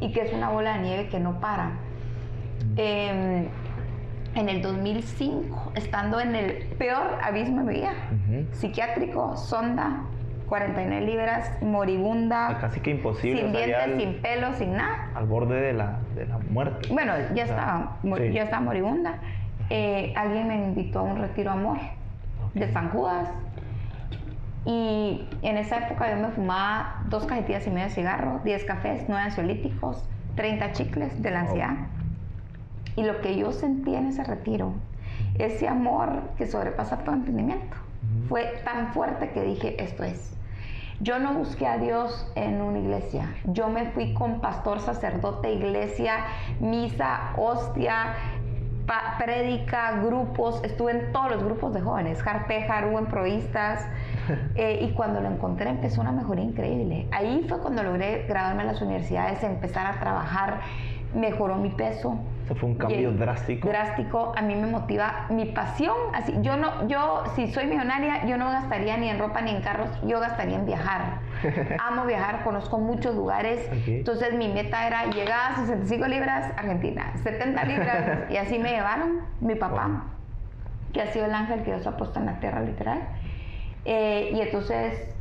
[0.00, 1.72] y que es una bola de nieve que no para
[4.34, 7.92] en el 2005, estando en el peor abismo de mi vida,
[8.52, 10.04] psiquiátrico, sonda,
[10.48, 12.58] 49 libras, moribunda.
[12.60, 13.42] Casi que imposible.
[13.42, 15.10] Sin dientes, sin pelo, sin nada.
[15.14, 16.88] Al borde de la, de la muerte.
[16.90, 19.18] Bueno, ya, estaba, ya estaba moribunda.
[19.70, 21.78] Eh, alguien me invitó a un retiro amor
[22.54, 23.28] de San Judas.
[24.64, 29.04] Y en esa época yo me fumaba dos cajetillas y media de cigarro, 10 cafés,
[29.08, 30.04] 9 ansiolíticos,
[30.34, 31.76] 30 chicles de la ansiedad.
[32.96, 34.72] Y lo que yo sentí en ese retiro,
[35.38, 37.76] ese amor que sobrepasa todo entendimiento,
[38.28, 40.34] fue tan fuerte que dije, esto es.
[41.00, 43.32] Yo no busqué a Dios en una iglesia.
[43.44, 46.24] Yo me fui con pastor, sacerdote, iglesia,
[46.58, 48.16] misa, hostia,
[49.18, 50.62] prédica, grupos.
[50.64, 53.86] Estuve en todos los grupos de jóvenes, Jarpe, Jaru, en provistas.
[54.56, 57.08] Eh, y cuando lo encontré empezó una mejoría increíble.
[57.12, 60.60] Ahí fue cuando logré graduarme en las universidades, empezar a trabajar
[61.14, 62.18] mejoró mi peso.
[62.48, 63.68] Eso fue un cambio drástico.
[63.68, 64.32] Drástico.
[64.34, 65.94] A mí me motiva mi pasión.
[66.14, 69.60] Así, yo no, yo si soy millonaria, yo no gastaría ni en ropa ni en
[69.60, 71.18] carros, yo gastaría en viajar.
[71.78, 73.68] Amo viajar, conozco muchos lugares.
[73.86, 79.20] Entonces mi meta era llegar a 65 libras, Argentina, 70 libras, y así me llevaron
[79.40, 80.04] mi papá,
[80.94, 83.00] que ha sido el ángel que Dios ha puesto en la tierra literal.
[83.84, 85.14] Eh, y entonces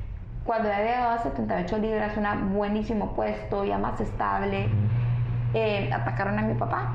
[0.45, 4.69] cuando ya había llegado a 78 libras, un buenísimo puesto, ya más estable.
[5.53, 6.93] Eh, atacaron a mi papá.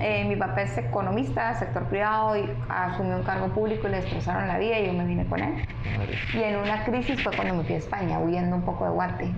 [0.00, 4.48] Eh, mi papá es economista, sector privado, y asumió un cargo público y le destrozaron
[4.48, 5.64] la vida y yo me vine con él.
[6.34, 9.30] Y en una crisis fue cuando me fui a España, huyendo un poco de Guate.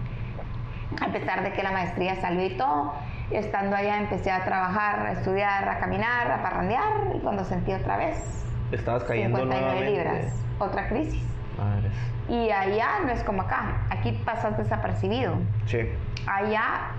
[1.00, 2.92] A pesar de que la maestría salió y todo,
[3.30, 7.96] estando allá empecé a trabajar, a estudiar, a caminar, a parrandear y cuando sentí otra
[7.98, 8.44] vez.
[8.72, 11.22] Estabas cayendo 59 libras, otra crisis.
[12.28, 15.34] Y allá no es como acá, aquí pasas desapercibido.
[15.66, 15.88] Sí.
[16.26, 16.92] Allá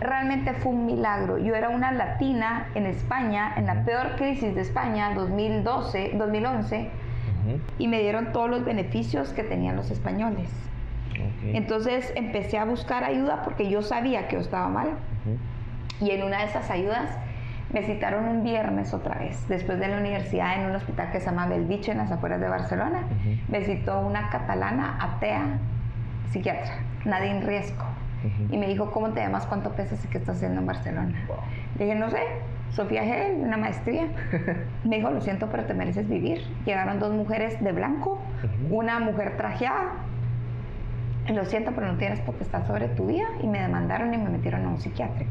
[0.00, 1.38] realmente fue un milagro.
[1.38, 6.90] Yo era una latina en España, en la peor crisis de España, 2012, 2011,
[7.78, 10.48] y me dieron todos los beneficios que tenían los españoles.
[11.42, 14.90] Entonces empecé a buscar ayuda porque yo sabía que yo estaba mal.
[16.00, 17.10] Y en una de esas ayudas
[17.72, 21.26] me citaron un viernes otra vez, después de la universidad en un hospital que se
[21.26, 23.02] llama Belviche en las afueras de Barcelona.
[23.48, 25.58] Me citó una catalana atea
[26.30, 27.84] psiquiatra, Nadine Riesco.
[28.50, 29.46] Y me dijo, ¿cómo te llamas?
[29.46, 31.12] ¿Cuánto pesas y qué estás haciendo en Barcelona?
[31.78, 32.20] Le dije, no sé,
[32.72, 34.08] Sofía Gel, una maestría.
[34.84, 36.42] me dijo, lo siento, pero te mereces vivir.
[36.64, 38.20] Llegaron dos mujeres de blanco,
[38.70, 39.92] una mujer trajeada.
[41.28, 43.26] Lo siento, pero no tienes potestad sobre tu vida.
[43.42, 45.30] Y me demandaron y me metieron a un psiquiátrico.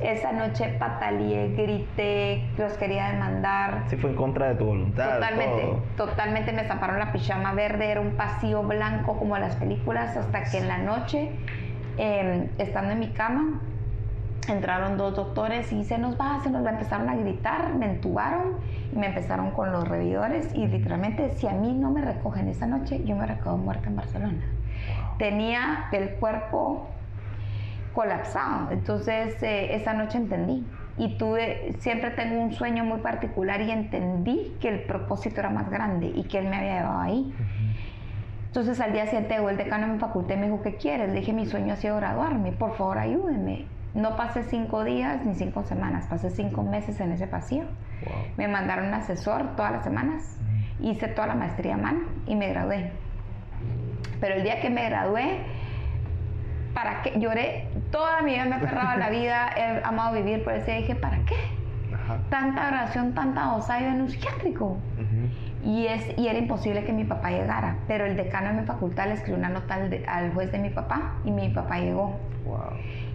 [0.00, 3.84] Esa noche pataleé, grité, los quería demandar.
[3.88, 5.14] Sí, fue en contra de tu voluntad.
[5.14, 10.44] Totalmente, totalmente me zamparon la pijama verde, era un pasillo blanco como las películas, hasta
[10.44, 11.30] que en la noche
[11.98, 13.60] Em, estando en mi cama,
[14.48, 18.54] entraron dos doctores y se nos va, se nos va, empezaron a gritar, me entubaron
[18.92, 22.66] y me empezaron con los revidores y literalmente si a mí no me recogen esa
[22.66, 24.42] noche, yo me recojo muerta en Barcelona.
[25.18, 26.88] Tenía el cuerpo
[27.96, 28.70] colapsado.
[28.70, 30.66] Entonces, eh, esa noche entendí.
[30.98, 35.70] Y tuve, siempre tengo un sueño muy particular y entendí que el propósito era más
[35.70, 37.34] grande y que él me había llevado ahí.
[38.56, 41.10] Entonces al día siguiente el decano de mi facultad y me dijo, ¿qué quieres?
[41.10, 43.66] Le dije, mi sueño ha sido graduarme, por favor ayúdeme.
[43.92, 47.66] No pasé cinco días ni cinco semanas, pasé cinco meses en ese pasillo.
[48.38, 50.38] Me mandaron un asesor todas las semanas,
[50.80, 52.92] hice toda la maestría a mano y me gradué.
[54.22, 55.40] Pero el día que me gradué,
[56.72, 57.12] ¿para qué?
[57.20, 60.72] Lloré, toda mi vida me he aferrado a la vida, he amado vivir, por eso
[60.72, 61.36] dije, ¿para qué?
[62.30, 64.78] Tanta oración, tanta osayo en un psiquiátrico
[65.66, 67.78] y, es, y era imposible que mi papá llegara.
[67.88, 69.74] Pero el decano de mi facultad le escribió una nota
[70.06, 72.16] al, juez de mi papá y mi papá llegó.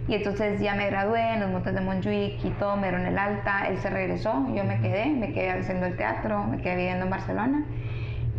[0.06, 3.16] Y entonces ya me gradué en los montes de Montjuic y todo, me dieron el
[3.16, 7.04] alta, él se regresó, yo me quedé, me quedé haciendo el teatro, me quedé viviendo
[7.06, 7.64] en Barcelona.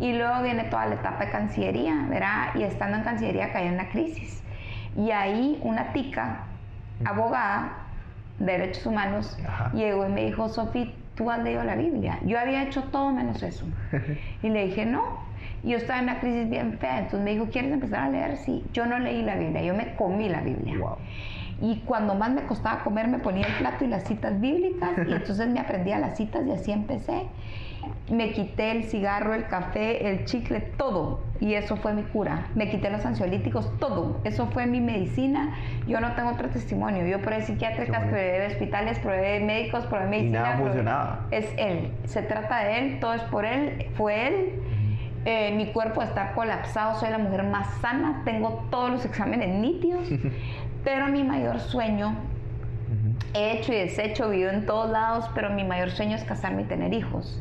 [0.00, 2.54] Y luego viene toda la etapa de Cancillería, ¿verdad?
[2.54, 4.44] Y estando en Cancillería caí en una crisis.
[4.96, 6.44] Y ahí una tica,
[7.04, 7.72] abogada
[8.38, 9.36] de derechos humanos,
[9.72, 12.18] llegó y me dijo, Sofía, tú has leído la Biblia.
[12.24, 13.66] Yo había hecho todo menos eso.
[14.42, 15.02] Y le dije, no.
[15.62, 16.98] Y yo estaba en una crisis bien fea.
[16.98, 18.36] Entonces me dijo, ¿quieres empezar a leer?
[18.36, 18.64] Sí.
[18.72, 20.76] Yo no leí la Biblia, yo me comí la Biblia.
[21.60, 24.90] Y cuando más me costaba comer, me ponía el plato y las citas bíblicas.
[25.06, 27.26] Y entonces me aprendía las citas y así empecé
[28.10, 31.20] me quité el cigarro, el café, el chicle, todo.
[31.40, 32.46] Y eso fue mi cura.
[32.54, 34.20] Me quité los ansiolíticos, todo.
[34.24, 35.54] Eso fue mi medicina.
[35.86, 37.06] Yo no tengo otro testimonio.
[37.06, 40.38] Yo probé psiquiátricas, probé hospitales, probé médicos, probé medicina.
[40.38, 41.26] Y nada funcionaba.
[41.30, 41.92] Es él.
[42.04, 43.86] Se trata de él, todo es por él.
[43.94, 44.52] Fue él.
[45.26, 50.06] Eh, mi cuerpo está colapsado, soy la mujer más sana, tengo todos los exámenes nítidos,
[50.84, 52.14] pero mi mayor sueño
[53.34, 56.64] he hecho y deshecho, vivo en todos lados, pero mi mayor sueño es casarme y
[56.66, 57.40] tener hijos.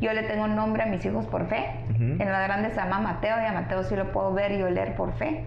[0.00, 1.66] Yo le tengo nombre a mis hijos por fe.
[1.98, 4.94] En la grande se llama Mateo y a Mateo sí lo puedo ver y oler
[4.96, 5.44] por fe.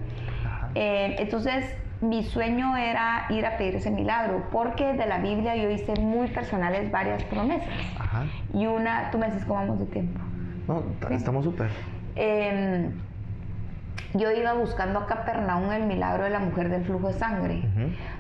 [0.76, 5.70] Eh, entonces, mi sueño era ir a pedir ese milagro, porque de la Biblia yo
[5.70, 7.70] hice muy personales varias promesas.
[8.54, 10.20] Y una, tú me dices cómo vamos de tiempo.
[10.68, 11.70] No, estamos súper.
[12.16, 12.90] Eh,
[14.14, 17.64] yo iba buscando a Capernaum el milagro de la mujer del flujo de sangre.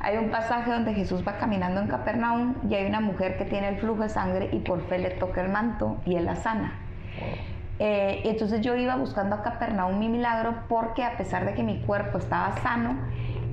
[0.01, 3.69] Hay un pasaje donde Jesús va caminando en Capernaum y hay una mujer que tiene
[3.69, 6.79] el flujo de sangre y por fe le toca el manto y él la sana.
[7.79, 11.81] Eh, entonces yo iba buscando a Capernaum mi milagro porque a pesar de que mi
[11.81, 12.95] cuerpo estaba sano,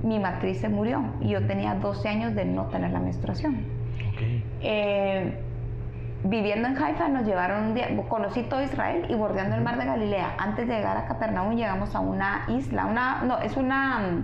[0.03, 3.65] mi matriz se murió y yo tenía 12 años de no tener la menstruación.
[4.61, 5.39] Eh,
[6.23, 9.85] viviendo en Haifa nos llevaron un día, conocí todo Israel y bordeando el mar de
[9.85, 10.35] Galilea.
[10.37, 14.23] Antes de llegar a Capernaum llegamos a una isla, una, no, es una,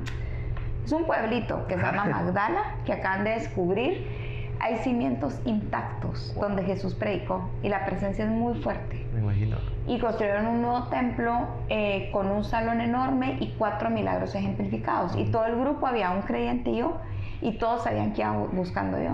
[0.85, 4.27] es un pueblito que se llama Magdala, que acaban de descubrir.
[4.59, 9.05] Hay cimientos intactos donde Jesús predicó y la presencia es muy fuerte.
[9.13, 9.57] Me imagino.
[9.85, 15.15] Y construyeron un nuevo templo eh, con un salón enorme y cuatro milagros ejemplificados.
[15.15, 16.97] Y todo el grupo había un creyente y yo,
[17.41, 19.11] y todos sabían que iba buscando yo.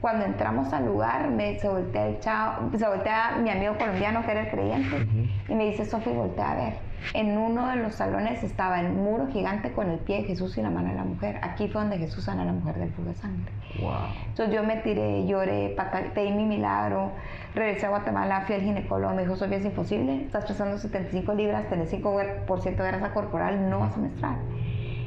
[0.00, 4.30] Cuando entramos al lugar, me, se, voltea el chavo, se voltea mi amigo colombiano que
[4.30, 5.06] era el creyente
[5.46, 6.90] y me dice, Sofi, voltea a ver.
[7.14, 10.62] En uno de los salones estaba el muro gigante con el pie de Jesús y
[10.62, 11.38] la mano de la mujer.
[11.42, 13.52] Aquí fue donde Jesús sana a la mujer del fuego de sangre.
[13.80, 13.92] Wow.
[14.28, 15.76] Entonces yo me tiré, lloré,
[16.14, 17.12] pedí mi milagro,
[17.54, 21.68] regresé a Guatemala, fui al ginecólogo, me dijo, Sofía, es imposible, estás pesando 75 libras,
[21.68, 24.36] tenés 5% de grasa corporal, no vas a menstruar.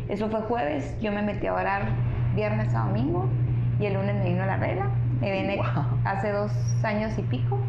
[0.07, 1.83] Eso fue jueves, yo me metí a orar
[2.35, 3.29] viernes a domingo
[3.79, 4.89] y el lunes me vino la regla.
[5.21, 5.59] Me viene
[6.05, 6.51] hace dos
[6.83, 7.59] años y pico.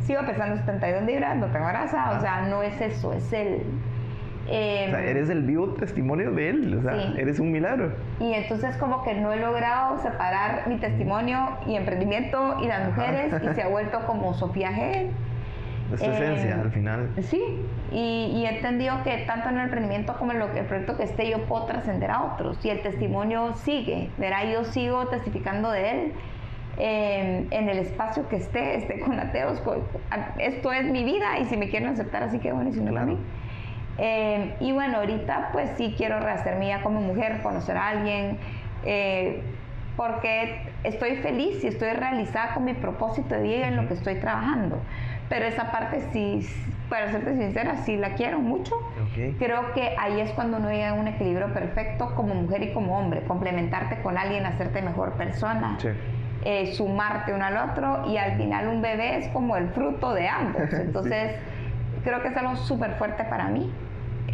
[0.00, 3.62] Sigo pesando 72 libras, no tengo grasa, o sea, no es eso, es el...
[4.48, 7.92] Eh, o sea, eres el vivo testimonio de él, o sea, eres un milagro.
[8.18, 13.32] Y entonces como que no he logrado separar mi testimonio y emprendimiento y las mujeres
[13.40, 15.10] y se ha vuelto como Sofía G.
[15.94, 17.10] Es tu esencia al final.
[17.22, 17.42] Sí,
[17.90, 21.30] y, he entendido que tanto en el emprendimiento como en lo, el proyecto que esté
[21.30, 26.12] yo puedo trascender a otros y el testimonio sigue, verá, yo sigo testificando de él.
[26.78, 29.62] Em, en el espacio que esté, esté con ateos,
[30.38, 32.94] esto es mi vida y si me quieren aceptar así que bueno y si no
[32.94, 33.18] también.
[33.98, 38.38] Em, y bueno, ahorita pues sí quiero rehacer mía como mujer, conocer a alguien,
[38.84, 39.42] eh,
[39.96, 44.14] porque estoy feliz y estoy realizada con mi propósito de vida en lo que estoy
[44.14, 44.80] trabajando.
[45.32, 46.46] Pero esa parte sí,
[46.90, 48.76] para serte sincera, sí la quiero mucho.
[49.38, 52.98] Creo que ahí es cuando uno llega a un equilibrio perfecto como mujer y como
[52.98, 55.78] hombre, complementarte con alguien, hacerte mejor persona.
[56.44, 60.28] Eh, sumarte uno al otro y al final un bebé es como el fruto de
[60.28, 60.70] ambos.
[60.70, 61.36] Entonces,
[62.04, 63.72] creo que es algo súper fuerte para mí.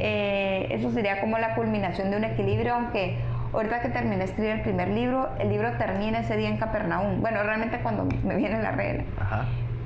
[0.01, 3.19] Eh, eso sería como la culminación de un equilibrio, aunque
[3.51, 7.23] Ahorita que terminé de escribir el primer libro, el libro termina ese día en Capernaum.
[7.23, 9.05] Bueno, realmente cuando me viene la regla.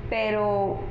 [0.09, 0.81] Pero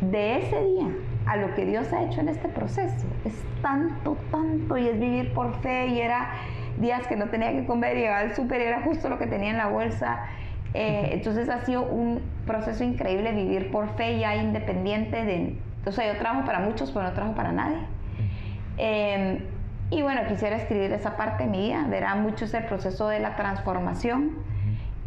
[0.00, 0.86] de ese día
[1.26, 3.06] a lo que Dios ha hecho en este proceso.
[3.24, 6.30] Es tanto, tanto, y es vivir por fe, y era
[6.78, 9.50] días que no tenía que comer, y llegaba al súper, era justo lo que tenía
[9.50, 10.26] en la bolsa.
[10.74, 15.58] Eh, entonces ha sido un proceso increíble vivir por fe ya independiente de...
[15.86, 17.78] O sea, yo trabajo para muchos, pero no trabajo para nadie.
[18.76, 19.42] Eh,
[19.90, 24.32] y bueno, quisiera escribir esa parte mía, verá mucho ese proceso de la transformación.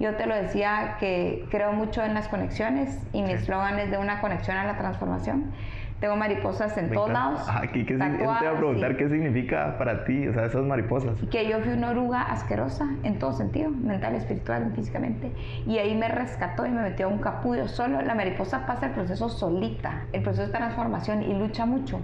[0.02, 4.00] Yo te lo decía que creo mucho en las conexiones y mi eslogan es de
[4.00, 5.52] una conexión a la transformación.
[6.00, 7.42] Tengo mariposas en todos lados.
[7.48, 11.20] Aquí, ¿qué te voy a preguntar qué significa para ti, o sea, esas mariposas.
[11.30, 15.32] Que yo fui una oruga asquerosa en todo sentido, mental, espiritual, físicamente.
[15.68, 18.02] Y ahí me rescató y me metió a un capullo solo.
[18.02, 22.00] La mariposa pasa el proceso solita, el proceso de transformación y lucha mucho.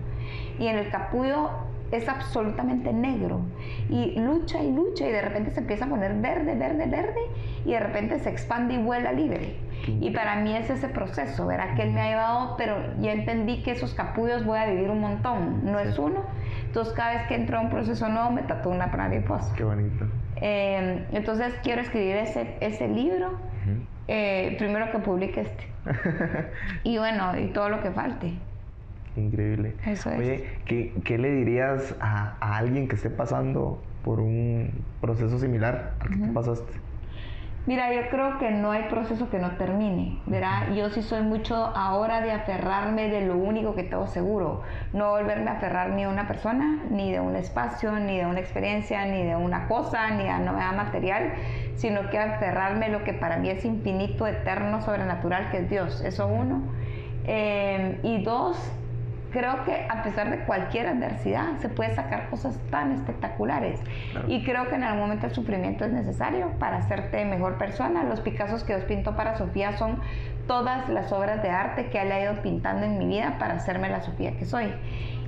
[0.60, 1.50] Y en el capullo
[1.92, 3.42] es absolutamente negro
[3.90, 7.22] y lucha y lucha y de repente se empieza a poner verde, verde, verde
[7.66, 9.56] y de repente se expande y vuela libre.
[9.88, 11.76] Y para mí es ese proceso, ¿verdad?
[11.76, 15.00] Que él me ha llevado, pero ya entendí que esos capullos voy a vivir un
[15.00, 16.24] montón, no es uno.
[16.66, 19.54] Entonces cada vez que entro a un proceso nuevo me tatúo una mariposa.
[19.56, 20.06] Qué bonito.
[20.42, 23.40] Eh, entonces quiero escribir ese, ese libro,
[24.08, 25.68] eh, primero que publique este.
[26.84, 28.34] y bueno, y todo lo que falte.
[29.18, 29.74] Increíble.
[29.86, 30.20] Eso es.
[30.20, 35.94] Oye, ¿qué, ¿qué, le dirías a, a, alguien que esté pasando por un proceso similar
[36.00, 36.88] al que tú pasaste?
[37.68, 40.74] Mira, yo creo que no hay proceso que no termine, ¿verdad?
[40.74, 44.62] Yo sí soy mucho ahora de aferrarme de lo único que tengo seguro,
[44.94, 48.40] no volverme a aferrar ni a una persona, ni de un espacio, ni de una
[48.40, 51.34] experiencia, ni de una cosa, ni a novedad material,
[51.76, 56.00] sino que aferrarme a lo que para mí es infinito, eterno, sobrenatural, que es Dios.
[56.06, 56.62] Eso uno.
[57.26, 58.58] Eh, y dos,
[59.32, 63.80] creo que a pesar de cualquier adversidad se puede sacar cosas tan espectaculares
[64.12, 64.28] claro.
[64.30, 68.04] y creo que en algún momento el sufrimiento es necesario para hacerte mejor persona.
[68.04, 70.00] Los Picassos que Dios pintó para Sofía son
[70.48, 73.90] todas las obras de arte que él ha ido pintando en mi vida para hacerme
[73.90, 74.74] la Sofía que soy.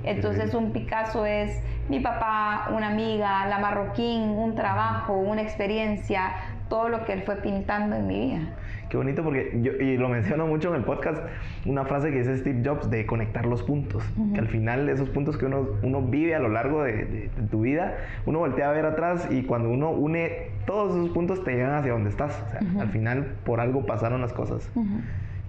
[0.02, 6.32] Entonces un Picasso es mi papá, una amiga, la marroquín, un trabajo, una experiencia,
[6.68, 8.40] todo lo que él fue pintando en mi vida.
[8.90, 11.22] Qué bonito porque yo, y lo menciono mucho en el podcast,
[11.64, 14.32] una frase que dice Steve Jobs de conectar los puntos, uh -huh.
[14.32, 17.46] que al final esos puntos que uno, uno vive a lo largo de, de, de,
[17.50, 21.52] tu vida, uno voltea a ver atrás y cuando uno une todos esos puntos te
[21.52, 22.42] llevan hacia donde estás.
[22.48, 22.80] O sea, uh -huh.
[22.80, 24.68] al final por algo pasaron las cosas.
[24.74, 25.00] Uh -huh.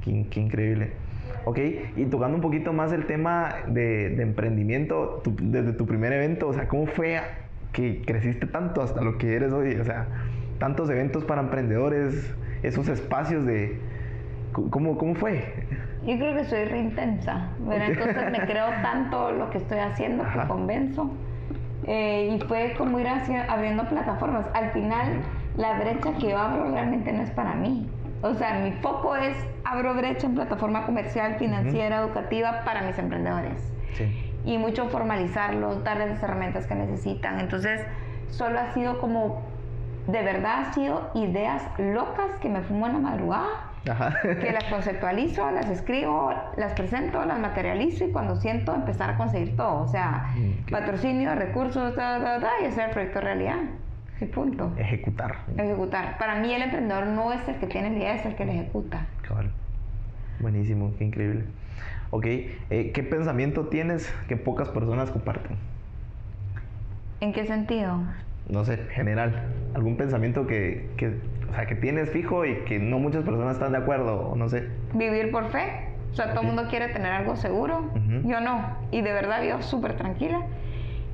[0.04, 0.92] qué, qué, increíble.
[1.46, 1.58] Ok,
[1.98, 6.48] y tocando un poquito más el tema de, de emprendimiento, tu, desde tu primer evento,
[6.48, 7.20] o sea, ¿cómo fue
[7.74, 9.74] que creciste tanto hasta lo que eres hoy?
[9.78, 10.06] O sea,
[10.60, 13.80] tantos eventos para emprendedores, esos espacios de...
[14.52, 15.66] ¿Cómo, cómo fue?
[16.06, 17.90] Yo creo que soy re intensa, ¿verdad?
[17.92, 20.42] entonces me creo tanto lo que estoy haciendo Ajá.
[20.42, 21.12] que convenzo.
[21.88, 24.46] Eh, y fue como ir hacia, abriendo plataformas.
[24.54, 25.22] Al final,
[25.58, 27.90] la brecha que yo abro realmente no es para mí.
[28.22, 32.08] O sea, mi foco es abro brecha en plataforma comercial, financiera, uh -huh.
[32.08, 33.74] educativa para mis emprendedores.
[33.94, 34.34] Sí.
[34.46, 37.40] Y mucho formalizarlos, darles las herramientas que necesitan.
[37.40, 37.86] Entonces,
[38.28, 39.42] solo ha sido como
[40.08, 44.14] de verdad ha sido ideas locas que me fumo en la madrugada, Ajá.
[44.22, 49.56] que las conceptualizo, las escribo, las presento, las materializo y cuando siento empezar a conseguir
[49.56, 50.66] todo, o sea, okay.
[50.72, 53.58] patrocinio, recursos, da, da, da, y hacer el proyecto realidad.
[54.20, 54.72] ¿Qué punto?
[54.78, 55.40] Ejecutar.
[55.58, 56.18] Ejecutar.
[56.20, 58.54] Para mí el emprendedor no es el que tiene la idea, es el que la
[58.54, 59.08] ejecuta.
[59.28, 59.50] Claro.
[60.40, 61.46] Buenísimo, qué increíble.
[62.12, 65.58] Ok, eh, ¿qué pensamiento tienes que pocas personas comparten?
[67.22, 68.00] ¿En qué sentido?
[68.52, 71.16] No sé, general, algún pensamiento que, que,
[71.50, 74.50] o sea, que tienes fijo y que no muchas personas están de acuerdo, o no
[74.50, 74.68] sé.
[74.94, 75.88] Vivir por fe.
[76.12, 76.36] O sea, okay.
[76.36, 77.90] todo el mundo quiere tener algo seguro.
[77.96, 78.30] Uh -huh.
[78.30, 78.78] Yo no.
[78.92, 80.42] Y de verdad vivo súper tranquila.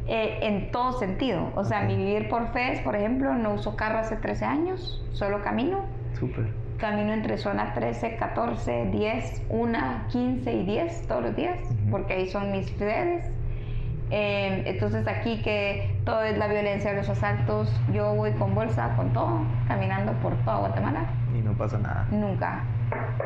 [0.07, 1.51] Eh, en todo sentido.
[1.55, 1.95] O sea, okay.
[1.95, 5.85] mi vivir por fe es, por ejemplo, no uso carro hace 13 años, solo camino.
[6.13, 6.47] Súper.
[6.77, 9.77] Camino entre zona 13, 14, 10, 1,
[10.09, 11.91] 15 y 10 todos los días, uh -huh.
[11.91, 13.29] porque ahí son mis redes.
[14.09, 19.11] Eh, entonces aquí que todo es la violencia, los asaltos, yo voy con bolsa, con
[19.11, 21.05] todo, caminando por toda Guatemala.
[21.37, 22.05] Y no pasa nada.
[22.11, 22.63] Nunca.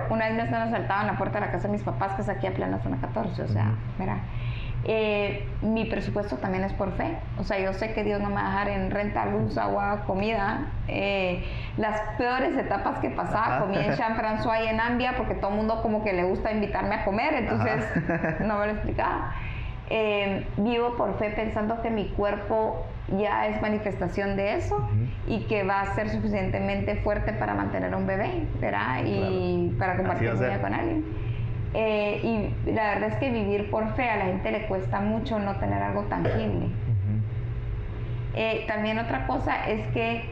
[0.10, 2.24] Una vez me están asaltado en la puerta de la casa de mis papás, que
[2.24, 4.00] es aquí a plena zona 14, o sea, uh -huh.
[4.00, 4.18] mira.
[4.84, 8.36] Eh, mi presupuesto también es por fe, o sea, yo sé que Dios no me
[8.36, 10.72] va a dejar en renta, luz, agua, comida.
[10.88, 11.46] Eh,
[11.78, 15.58] las peores etapas que pasaba, comí en Jean François y en Ambia, porque todo el
[15.58, 17.86] mundo como que le gusta invitarme a comer, entonces
[18.40, 19.36] no me lo explicaba.
[19.94, 22.86] Eh, vivo por fe pensando que mi cuerpo
[23.20, 25.10] ya es manifestación de eso uh -huh.
[25.28, 29.04] y que va a ser suficientemente fuerte para mantener un bebé, ¿verdad?
[29.06, 29.78] Y claro.
[29.80, 31.04] para compartir vida con alguien.
[31.74, 35.40] Eh, y la verdad es que vivir por fe a la gente le cuesta mucho
[35.40, 36.68] no tener algo tangible.
[36.68, 37.22] Uh -huh.
[38.36, 40.24] eh, también otra cosa es que,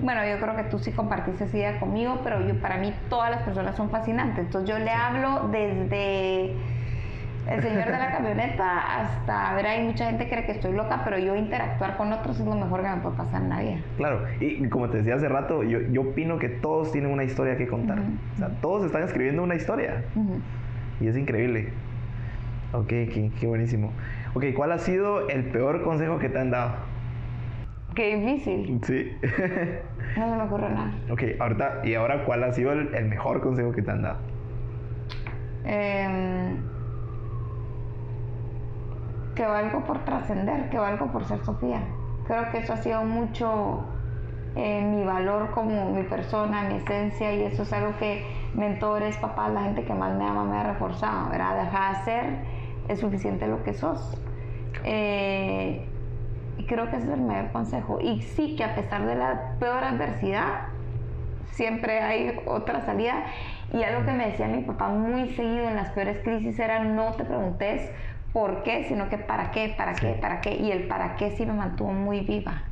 [0.00, 3.30] bueno, yo creo que tú sí compartiste esa idea conmigo, pero yo, para mí todas
[3.30, 4.46] las personas son fascinantes.
[4.46, 6.56] Entonces yo le hablo desde
[7.50, 11.18] el señor de la camioneta, hasta, ver, hay mucha gente cree que estoy loca, pero
[11.18, 13.76] yo interactuar con otros es lo mejor que me puede pasar en la vida.
[13.96, 17.56] Claro, y como te decía hace rato, yo, yo opino que todos tienen una historia
[17.56, 17.98] que contar.
[17.98, 20.04] O sea, todos están escribiendo una historia.
[21.00, 21.68] Y es increíble.
[22.72, 23.92] Ok, qué, qué buenísimo.
[24.34, 26.72] Ok, ¿cuál ha sido el peor consejo que te han dado?
[27.94, 28.80] Qué difícil.
[28.84, 29.12] Sí.
[30.16, 30.92] no se me ocurre nada.
[31.10, 34.18] Ok, ahorita, ¿y ahora cuál ha sido el, el mejor consejo que te han dado?
[35.64, 36.56] Eh,
[39.34, 41.80] que valgo por trascender, que valgo por ser Sofía.
[42.26, 43.84] Creo que eso ha sido mucho
[44.56, 48.24] eh, mi valor como mi persona, mi esencia, y eso es algo que
[48.54, 51.64] mentores, papás, la gente que más me ama me ha reforzado, ¿verdad?
[51.64, 52.24] Deja de ser,
[52.88, 54.16] es suficiente lo que sos.
[54.84, 55.86] Eh,
[56.56, 57.98] y creo que ese es el mayor consejo.
[58.00, 60.68] Y sí que a pesar de la peor adversidad,
[61.50, 63.24] siempre hay otra salida.
[63.72, 67.12] Y algo que me decía mi papá muy seguido en las peores crisis era no
[67.12, 67.90] te preguntes
[68.34, 70.56] por qué, sino que para qué, para qué, para qué.
[70.56, 72.64] Y el para qué sí me mantuvo muy viva.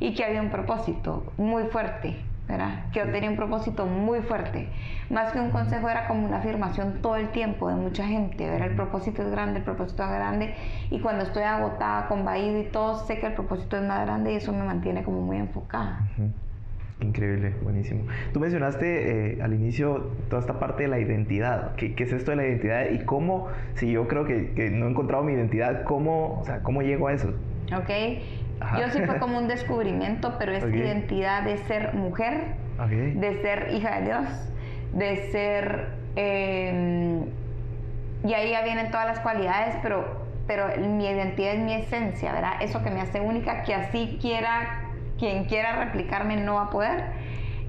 [0.00, 2.16] Y que había un propósito muy fuerte,
[2.48, 2.86] ¿verdad?
[2.92, 4.70] Que yo tenía un propósito muy fuerte.
[5.10, 8.68] Más que un consejo era como una afirmación todo el tiempo de mucha gente, ¿verdad?
[8.70, 10.54] El propósito es grande, el propósito es grande.
[10.90, 14.32] Y cuando estoy agotada, con vaído y todo, sé que el propósito es más grande
[14.32, 16.00] y eso me mantiene como muy enfocada.
[17.00, 18.06] Increíble, buenísimo.
[18.32, 21.74] Tú mencionaste eh, al inicio toda esta parte de la identidad.
[21.76, 24.86] ¿Qué, ¿Qué, es esto de la identidad y cómo, si yo creo que, que, no
[24.86, 27.34] he encontrado mi identidad, cómo, o sea, cómo llego a eso?
[27.76, 27.90] Ok.
[28.78, 32.54] Yo sí fue como un descubrimiento, pero es identidad de ser mujer,
[32.88, 34.50] de ser hija de Dios,
[34.94, 35.88] de ser...
[36.16, 37.20] Eh,
[38.24, 42.54] y ahí ya vienen todas las cualidades, pero, pero mi identidad es mi esencia, ¿verdad?
[42.62, 44.85] Eso que me hace única, que así quiera
[45.18, 47.04] quien quiera replicarme no va a poder.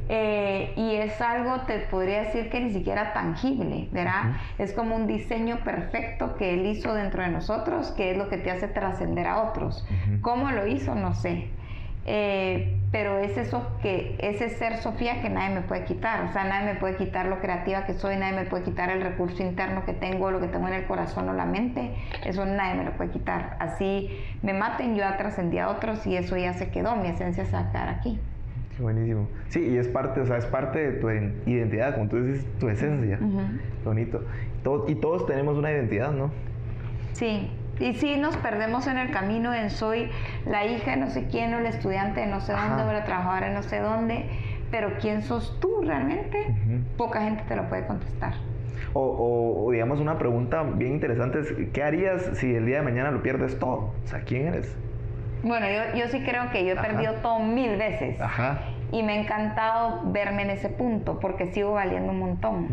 [0.10, 4.38] Eh, y es algo, te podría decir que ni siquiera tangible, ¿verdad?
[4.58, 8.38] Es como un diseño perfecto que él hizo dentro de nosotros, que es lo que
[8.38, 9.86] te hace trascender a otros.
[10.22, 10.96] ¿Cómo lo hizo?
[10.96, 11.50] No sé.
[12.06, 16.46] Eh, pero es eso que, ese ser Sofía que nadie me puede quitar, o sea,
[16.46, 19.84] nadie me puede quitar lo creativa que soy, nadie me puede quitar el recurso interno
[19.86, 22.92] que tengo, lo que tengo en el corazón o la mente, eso nadie me lo
[22.92, 23.58] puede quitar.
[23.60, 24.10] Así
[24.42, 27.52] me maten, yo ya trascendí a otros y eso ya se quedó, mi esencia se
[27.52, 28.20] va a quedar aquí.
[28.76, 29.28] Qué buenísimo.
[29.50, 32.70] Sí, y es parte, o sea, es parte de tu identidad, como tú dices, tu
[32.70, 33.20] esencia.
[33.84, 34.24] bonito.
[34.88, 36.32] y todos tenemos una identidad, ¿no?
[37.14, 37.50] Sí,
[37.80, 40.10] y sí nos perdemos en el camino en soy
[40.46, 43.04] la hija de no sé quién o el estudiante de no sé dónde o la
[43.04, 44.26] trabajadora de no sé dónde,
[44.72, 46.56] pero ¿quién sos tú realmente?
[46.98, 48.34] Poca gente te lo puede contestar.
[48.94, 53.22] O, digamos una pregunta bien interesante es, ¿qué harías si el día de mañana lo
[53.22, 53.94] pierdes todo?
[54.04, 54.76] O sea, ¿quién eres?
[55.44, 58.20] Bueno, yo, yo sí creo que yo he perdido todo mil veces.
[58.20, 58.62] Ajá.
[58.92, 62.68] Y me ha encantado verme en ese punto porque sigo valiendo un montón.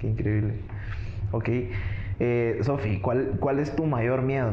[0.00, 0.54] Qué increíble.
[1.32, 1.48] Ok.
[2.18, 4.52] Eh, Sofi, ¿cuál, ¿cuál es tu mayor miedo?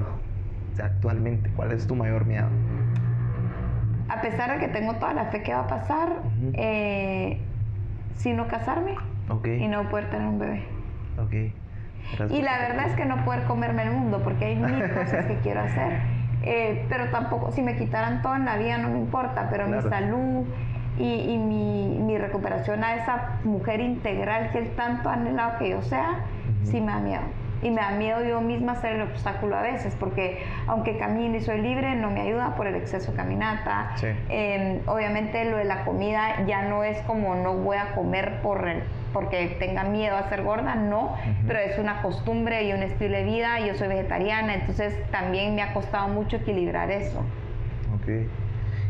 [0.74, 2.48] O sea, actualmente, ¿cuál es tu mayor miedo?
[4.10, 6.10] A pesar de que tengo toda la fe que va a pasar,
[6.54, 7.40] eh,
[8.16, 8.96] sino casarme
[9.46, 10.64] y no poder tener un bebé.
[11.26, 11.54] Okay.
[12.30, 15.38] Y la verdad es que no poder comerme el mundo, porque hay mil cosas que
[15.38, 16.02] quiero hacer.
[16.44, 19.82] Eh, pero tampoco, si me quitaran todo en la vida no me importa, pero mi
[19.84, 20.46] salud
[21.00, 25.82] y, mi, mi, recuperación a esa mujer integral que él tanto ha anhelado que yo
[25.82, 26.26] sea,
[26.64, 29.96] sí me da miedo y me da miedo yo misma ser el obstáculo a veces,
[30.00, 33.96] porque aunque camino y soy libre, no me ayuda por el exceso de caminata.
[34.30, 38.64] Em, obviamente lo de la comida ya no es como no voy a comer por
[39.14, 43.24] porque tenga miedo a ser gorda, no, pero es una costumbre y un estilo de
[43.24, 47.24] vida, yo soy vegetariana, entonces también me ha costado mucho equilibrar eso.
[48.02, 48.28] Okay.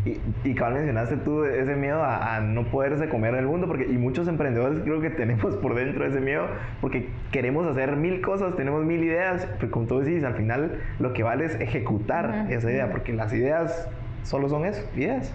[0.06, 4.28] Y, y mencionaste tú ese miedo a, no poderse comer el mundo, porque y muchos
[4.28, 6.48] emprendedores creo que tenemos por dentro ese miedo,
[6.82, 11.14] porque queremos hacer mil cosas, tenemos mil ideas, pero como tú decís, al final lo
[11.14, 13.88] que vale es ejecutar esa idea, porque las ideas
[14.24, 15.34] solo son eso, ideas.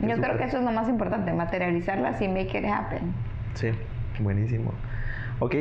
[0.00, 3.14] Yo creo que eso es lo más importante, materializarlas y make it happen.
[3.54, 3.68] Sí,
[4.18, 4.72] buenísimo.
[5.40, 5.54] Ok,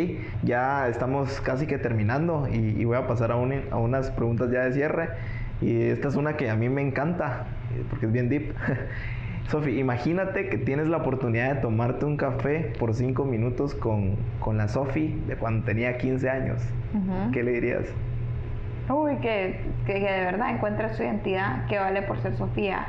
[0.44, 4.52] ya estamos casi que terminando y, y voy a pasar a, un, a unas preguntas
[4.52, 5.10] ya de cierre.
[5.64, 7.46] Y esta es una que a mí me encanta,
[7.90, 8.54] porque es bien deep.
[9.48, 14.58] Sofi, imagínate que tienes la oportunidad de tomarte un café por cinco minutos con, con
[14.58, 16.62] la Sofi de cuando tenía 15 años.
[17.32, 17.86] ¿Qué le dirías?
[18.90, 22.88] Uy, que, que, de verdad encuentre su identidad, que vale por ser Sofía,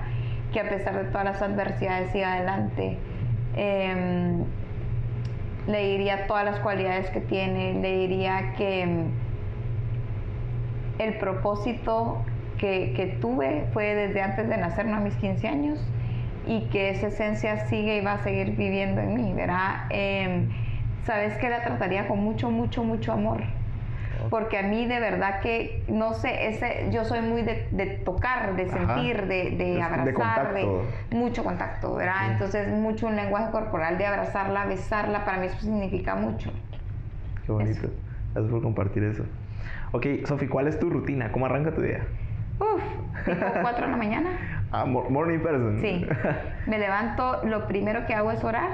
[0.53, 2.99] que a pesar de todas las adversidades siga adelante.
[3.57, 4.45] Em,
[5.69, 9.07] le diría todas las cualidades que tiene, le diría que em,
[10.99, 12.25] el propósito
[12.59, 15.79] que, tuve fue desde antes de nacer, no a mis 15 años,
[16.47, 19.87] y que esa esencia sigue y va a seguir viviendo en mí, ¿verdad?
[19.91, 20.49] Em,
[21.05, 23.43] sabes que la trataría con mucho, mucho, mucho amor.
[24.31, 28.57] Porque a mí de verdad que, no sé, ese, yo soy muy de, de tocar,
[28.57, 30.83] de sentir, de, de De abrazar, de, contacto.
[31.11, 32.33] mucho contacto, ¿verdad?
[32.33, 36.51] Entonces mucho un lenguaje corporal de abrazarla, besarla, para mí eso significa mucho.
[37.45, 37.91] Qué bonito.
[38.33, 39.25] Gracias por compartir eso.
[39.93, 41.31] Ok, Sofi, ¿cuál es tu rutina?
[41.31, 42.05] ¿Cómo arranca tu día?
[42.61, 42.83] Uf,
[43.25, 44.31] tipo 4 de la mañana.
[44.71, 45.79] Ah, mo- morning person.
[45.81, 46.07] Sí.
[46.67, 48.71] Me levanto, lo primero que hago es orar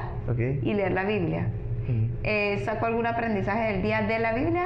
[0.62, 1.48] y leer la Biblia.
[2.22, 4.64] Eh, saco algún aprendizaje del día de la Biblia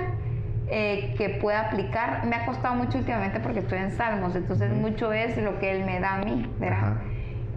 [0.69, 2.27] eh, que pueda aplicar.
[2.27, 5.85] Me ha costado mucho últimamente porque estoy en Salmos, entonces mucho es lo que Él
[5.87, 6.99] me da a mí, ¿verdad?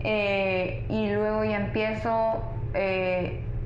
[0.03, 2.43] Eh, y luego ya empiezo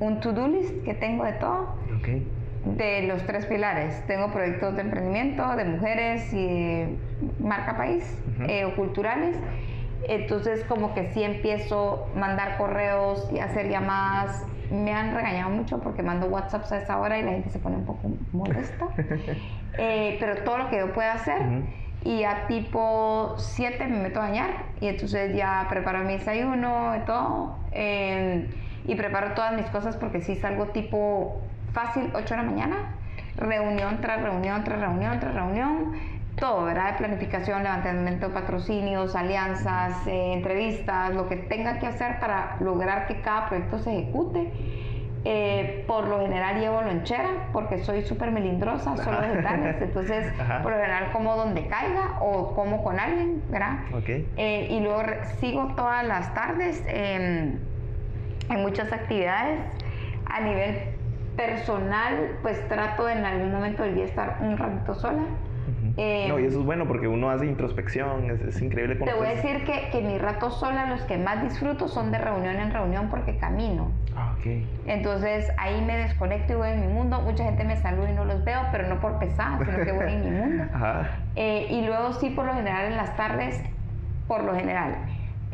[0.00, 2.08] un to-do list que tengo de todo, Ok.
[2.64, 4.04] De los tres pilares.
[4.06, 6.98] Tengo proyectos de emprendimiento, de mujeres y de
[7.38, 8.44] marca país Ujú.
[8.48, 9.36] eh, o culturales.
[10.08, 14.44] Entonces como que sí empiezo a mandar correos y hacer llamadas.
[14.70, 17.76] Me han regañado mucho porque mando WhatsApps a esa hora y la gente se pone
[17.76, 18.86] un poco molesta.
[19.78, 21.40] Eh, pero todo lo que yo pueda hacer.
[22.04, 24.50] Y a tipo 7 me meto a bañar
[24.82, 27.56] y entonces ya preparo mi desayuno y todo.
[27.72, 28.50] eh,
[28.84, 31.40] y preparo todas mis cosas porque sí salgo tipo
[31.72, 32.76] fácil 8 de la mañana.
[33.36, 35.92] Reunión tras reunión, tras reunión, tras reunión.
[36.36, 36.92] Todo, ¿verdad?
[36.92, 43.06] De planificación, levantamiento de patrocinios, alianzas, eh, entrevistas, lo que tenga que hacer para lograr
[43.06, 44.50] que cada proyecto se ejecute.
[45.24, 50.62] Eh, por lo general llevo lonchera porque soy súper melindrosa, solo vegetales, entonces Ajá.
[50.62, 53.78] por lo general como donde caiga o como con alguien, ¿verdad?
[53.94, 54.08] Ok.
[54.08, 55.02] Eh, y luego
[55.38, 57.56] sigo todas las tardes em,
[58.50, 59.60] en muchas actividades.
[60.26, 60.91] A nivel
[61.36, 65.22] personal, pues trato en algún momento del día estar un ratito sola.
[65.96, 69.26] Eh, no, y eso es bueno porque uno hace introspección, es, es increíble Te voy
[69.26, 72.72] a decir que, que mis ratos sola, los que más disfruto, son de reunión en
[72.72, 73.90] reunión porque camino.
[74.16, 74.46] Ah, ok.
[74.86, 77.20] Entonces ahí me desconecto y voy en mi mundo.
[77.20, 80.12] Mucha gente me saluda y no los veo, pero no por pesada, sino que voy
[80.12, 80.64] en mi mundo.
[80.74, 81.10] Ajá.
[81.36, 83.62] Eh, y luego sí, por lo general en las tardes,
[84.26, 84.96] por lo general.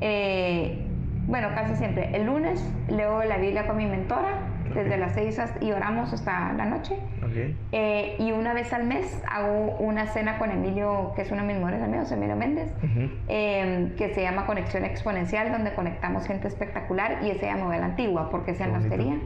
[0.01, 0.85] eh,
[1.27, 2.17] bueno, casi siempre.
[2.17, 4.39] El lunes leo la Biblia con mi mentora
[4.75, 5.01] desde Ok.
[5.01, 6.95] las 6 hasta- y oramos hasta la noche.
[7.23, 7.55] Ok.
[7.73, 11.49] Eh, y una vez al mes hago una cena con Emilio, que es uno de
[11.49, 13.11] mis mejores amigos, Emilio Méndez, Ujú.
[13.29, 18.31] eh, que se llama Conexión Exponencial, donde conectamos gente espectacular y esa ya novela antigua,
[18.31, 19.17] porque es en la hostería.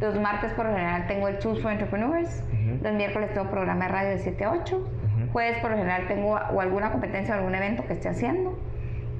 [0.00, 2.78] Los martes por lo general tengo el Choose for Entrepreneurs, Ujú.
[2.84, 5.32] los miércoles tengo programa de radio de 7 a 8, Ujú.
[5.32, 8.58] jueves por lo general tengo o alguna competencia o algún evento que esté haciendo.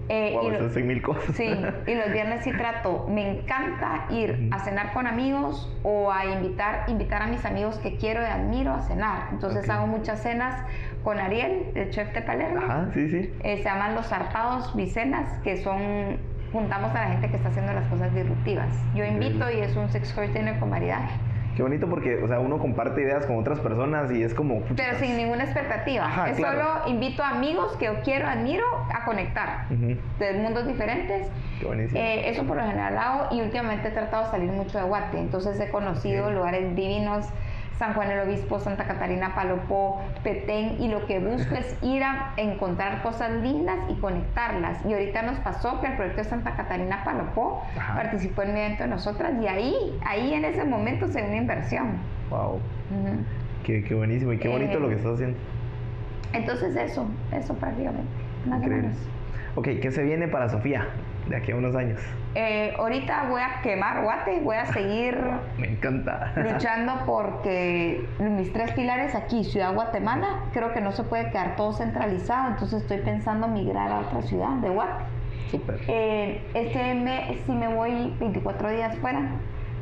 [0.09, 1.35] Eh, Wow, y mil cosas.
[1.37, 1.49] Sí,
[1.87, 3.07] y los viernes sí trato.
[3.09, 7.97] Me encanta ir a cenar con amigos o a invitar, invitar a mis amigos que
[7.97, 9.29] quiero y admiro a cenar.
[9.33, 9.71] Entonces Ok.
[9.71, 10.65] hago muchas cenas
[11.03, 12.61] con Ariel, el chef de Palermo.
[12.63, 13.33] Ajá, sí, sí.
[13.43, 16.19] Eh, se llaman los zarpados bicenas, que son
[16.53, 18.69] juntamos a la gente que está haciendo las cosas disruptivas.
[18.95, 21.13] Yo invito y es un sex dinner con maridaje,
[21.57, 24.61] Qué bonito porque, o sea, uno comparte ideas con otras personas y es como...
[24.77, 26.05] pero sin ninguna expectativa.
[26.05, 26.59] Ajá, es claro.
[26.59, 31.29] solo invito a amigos que yo quiero, admiro a conectar de mundos diferentes.
[31.59, 31.99] Qué buenísimo.
[31.99, 35.19] Eh, eso por lo general hago y últimamente he tratado de salir mucho de Guate,
[35.19, 37.27] entonces he conocido lugares divinos,
[37.79, 42.33] San Juan el Obispo, Santa Catarina, Palopó, Petén y lo que busco es ir a
[42.39, 44.79] encontrar cosas lindas y conectarlas.
[44.87, 47.95] Y ahorita nos pasó que el proyecto de Santa Catarina Palopó Ajá.
[47.97, 49.75] participó en mi evento de nosotras y ahí,
[50.07, 51.99] ahí en ese momento se dio una inversión.
[52.31, 52.61] Wow.
[53.65, 55.37] Qué, qué buenísimo y qué bonito Eh, lo que estás haciendo.
[56.33, 58.09] Entonces eso, eso prácticamente,
[58.47, 58.89] más o Increíble.
[58.89, 58.99] menos.
[59.55, 60.87] Ok, ¿qué se viene para Sofía
[61.29, 62.01] de aquí a unos años?
[62.35, 65.19] Eh, ahorita voy a quemar Guate, voy a seguir
[65.59, 66.33] Me encanta.
[66.37, 71.73] luchando porque mis tres pilares aquí, Ciudad Guatemala, creo que no se puede quedar todo
[71.73, 75.05] centralizado, entonces estoy pensando migrar a otra ciudad de Guate.
[75.51, 75.81] Súper.
[75.89, 79.21] Eh, este mes sí me voy 24 días fuera.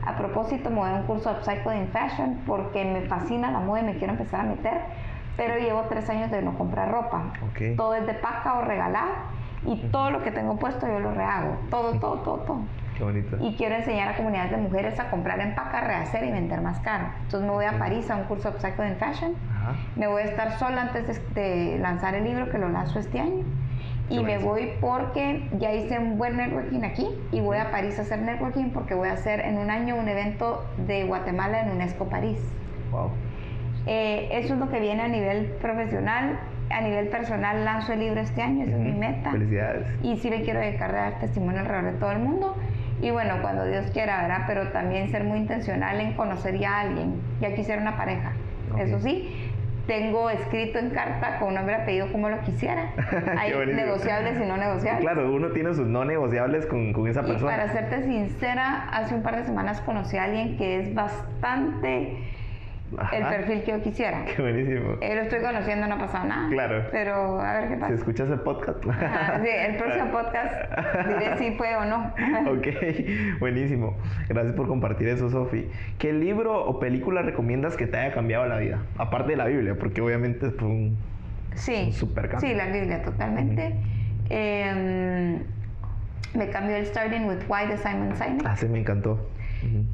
[0.07, 3.61] A propósito, me voy a un curso de Upcycle in Fashion porque me fascina la
[3.61, 4.81] moda y me quiero empezar a meter,
[5.39, 7.33] pero llevo tres años de no comprar ropa.
[7.51, 7.75] Ok.
[7.79, 9.09] Todo es de paca o regalado
[9.67, 11.57] y todo lo que tengo puesto yo lo rehago.
[11.71, 12.61] Todo, todo, todo, todo
[12.97, 13.37] Qué bonito.
[13.41, 16.79] y quiero enseñar a comunidades de mujeres a comprar en paca, rehacer y vender más
[16.81, 17.07] caro.
[17.23, 19.35] Entonces me voy a París a un curso de Upcycle in Fashion.
[19.57, 19.75] Ajá.
[19.97, 23.21] Me voy a estar sola antes de, de lanzar el libro que lo lanzo este
[23.21, 23.45] año.
[24.11, 28.03] Y me voy porque ya hice un buen networking aquí y voy a París a
[28.03, 32.05] hacer networking porque voy a hacer en un año un evento de Guatemala en UNESCO
[32.05, 32.39] París.
[32.91, 33.11] Wow.
[33.87, 36.39] Eh, eso es lo que viene a nivel profesional.
[36.71, 39.87] A nivel personal lanzo el libro este año, esa es mi meta Felicidades.
[40.03, 42.57] y sí le quiero dedicar testimonio alrededor de todo el mundo.
[43.03, 44.45] Y bueno, cuando Dios quiera, ¿verdad?
[44.47, 47.21] Pero también ser muy intencional en conocer ya a alguien.
[47.41, 48.33] Ya quisiera una pareja.
[48.73, 48.79] Ok.
[48.81, 49.51] Eso sí,
[49.87, 52.93] tengo escrito en carta con nombre y apellido como lo quisiera.
[53.39, 55.03] Hay negociables y no negociables.
[55.03, 57.51] Claro, uno tiene sus no negociables con, con esa Y persona.
[57.51, 62.17] para serte sincera, hace un par de semanas conocí a alguien que es bastante
[62.97, 63.17] Ajá.
[63.17, 64.25] el perfil que yo quisiera.
[64.37, 64.97] Qué buenísimo.
[65.01, 66.49] Eh, lo estoy conociendo, no ha pasado nada.
[66.49, 66.85] Claro.
[66.93, 67.95] Pero a ver qué Si pasa.
[67.95, 68.79] escuchas el podcast.
[68.89, 70.55] Ajá, sí, el próximo podcast
[71.09, 72.15] diré si fue o no.
[72.53, 73.97] ok, buenísimo.
[74.29, 75.69] Gracias por compartir eso, Sofi.
[75.99, 78.83] ¿Qué libro o película recomiendas que te haya cambiado la vida?
[78.99, 80.97] Aparte de la Biblia, porque obviamente fue un...
[81.55, 82.49] Sí, Un super cambio.
[82.49, 83.75] sí, la Biblia totalmente.
[84.29, 85.39] Em,
[86.35, 88.43] me cambió el Starting with Why de Simon Sinek.
[88.45, 89.29] Ah, sí, me encantó.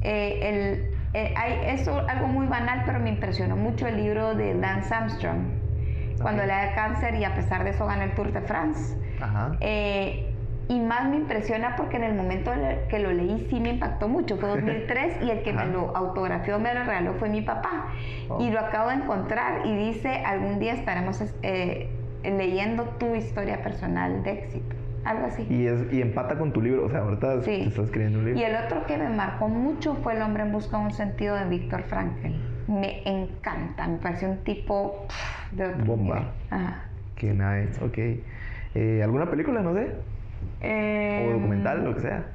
[0.01, 4.53] Eh, el, eh, hay, es algo muy banal, pero me impresionó mucho el libro de
[4.53, 5.39] Lance Armstrong.
[6.21, 8.95] Cuando le da cáncer y a pesar de eso gana el Tour de France.
[9.19, 9.57] Ajá.
[9.59, 10.27] Eh,
[10.67, 12.51] y más me impresiona porque en el momento
[12.87, 14.37] que lo leí sí me impactó mucho.
[14.37, 15.65] Fue 2003 y el que Ajá.
[15.65, 17.87] me lo autografió, me lo regaló fue mi papá.
[18.29, 18.39] Oh.
[18.39, 21.89] Y lo acabo de encontrar y dice, algún día estaremos eh,
[22.23, 24.75] leyendo tu historia personal de éxito.
[25.03, 25.45] Algo así.
[25.49, 26.85] Y, es, y empata con tu libro.
[26.85, 27.51] O sea, ahorita Sí.
[27.61, 28.39] te estás escribiendo un libro.
[28.39, 31.35] Y el otro que me marcó mucho fue El hombre en busca de un sentido
[31.35, 32.27] de Víctor Frankl.
[32.67, 36.31] Me encanta, me parece un tipo pff, de otro Bomba.
[36.49, 36.83] Ajá.
[37.15, 37.97] Qué nice, ok.
[38.75, 39.91] Eh, ¿Alguna película, no sé?
[40.61, 42.25] Eh, O documental, lo que sea.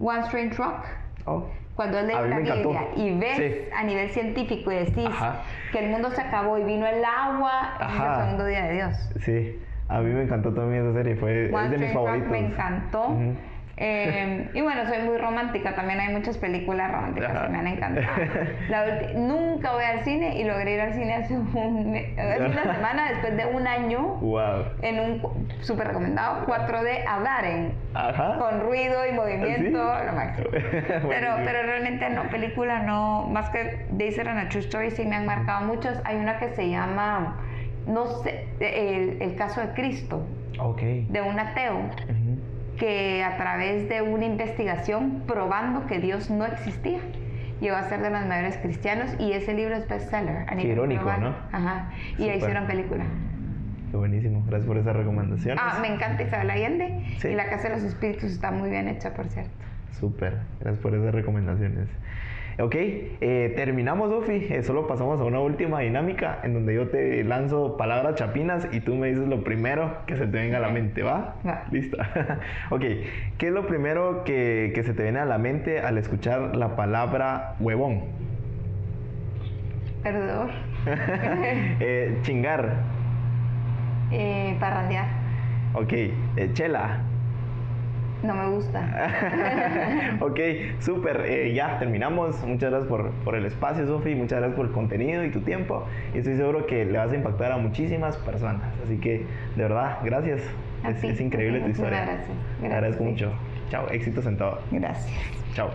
[0.00, 0.84] One Strange Rock.
[1.26, 1.46] Oh.
[1.76, 2.36] Cuando A lees la.
[2.38, 3.54] Biblia y ves Sí.
[3.74, 5.42] a nivel científico y decís Ajá.
[5.70, 9.10] que el mundo se acabó y vino el agua, es el segundo día de Dios.
[9.20, 9.58] Sí,
[9.96, 11.16] a mí me encantó también esa serie.
[11.16, 12.30] Fue One es de mis Rock favoritos.
[12.30, 13.16] me encantó.
[13.78, 17.46] Eh, y bueno, soy muy romántica, también hay muchas películas románticas Ajá.
[17.46, 18.06] que me han encantado.
[18.68, 18.84] La
[19.14, 23.34] nunca voy al cine y logré ir al cine hace, un hace una semana, después
[23.36, 24.64] de un año, Wow.
[24.82, 28.36] en un súper recomendado 4D hablar en, Ajá.
[28.38, 30.06] con ruido y movimiento, ¿Ah, ¿Sí?
[30.06, 30.48] lo máximo.
[31.08, 35.16] Pero, pero realmente no, película no, más que Days on a True Story sí me
[35.16, 36.00] han marcado muchas.
[36.04, 37.36] Hay una que se llama,
[37.86, 40.24] no sé, el, el caso de Cristo,
[41.08, 41.90] de un ateo
[42.78, 47.00] que a través de una investigación probando que Dios no existía,
[47.60, 50.46] llegó a ser de los mayores cristianos y ese libro es bestseller.
[50.48, 51.20] a nivel irónico, global.
[51.20, 51.36] ¿no?
[51.52, 51.90] Ajá.
[52.18, 53.04] Y la hicieron película.
[53.90, 54.42] Qué buenísimo.
[54.46, 55.58] Gracias por esa recomendación.
[55.60, 57.04] Ah, me encanta Isabel Allende.
[57.18, 57.28] Sí.
[57.28, 59.52] Y La Casa de los Espíritus está muy bien hecha, por cierto.
[59.92, 60.38] Súper.
[60.60, 61.88] Gracias por esas recomendaciones.
[62.62, 64.46] Ok, eh, terminamos, Sofi.
[64.48, 68.78] Eh, solo pasamos a una última dinámica en donde yo te lanzo palabras chapinas y
[68.78, 71.34] tú me dices lo primero que se te venga a la mente, ¿va?
[71.44, 71.64] Va.
[71.72, 72.38] Lista.
[72.70, 72.82] ok,
[73.36, 76.76] ¿qué es lo primero que, que se te viene a la mente al escuchar la
[76.76, 78.04] palabra huevón?
[80.04, 80.50] Perdedor.
[81.80, 82.76] Eh, chingar.
[84.12, 85.06] Eh, parrandear.
[85.74, 87.00] Ok, eh, chela.
[88.22, 90.16] No me gusta.
[90.20, 90.38] ok,
[90.80, 91.22] súper.
[91.26, 92.40] eh, ya terminamos.
[92.44, 94.14] Muchas gracias por, por el espacio, Sofi.
[94.14, 95.84] Muchas gracias por el contenido y tu tiempo.
[96.14, 98.72] Y estoy seguro que le vas a impactar a muchísimas personas.
[98.84, 100.40] Así que, de verdad, gracias.
[100.88, 102.04] Es, ti, es increíble tu historia.
[102.04, 102.26] gracias.
[102.28, 102.32] Te
[102.68, 103.10] Gracias, agradezco sí.
[103.10, 103.32] mucho.
[103.70, 104.58] Chao, éxitos en todo.
[104.70, 105.12] Gracias.
[105.54, 105.70] Chao.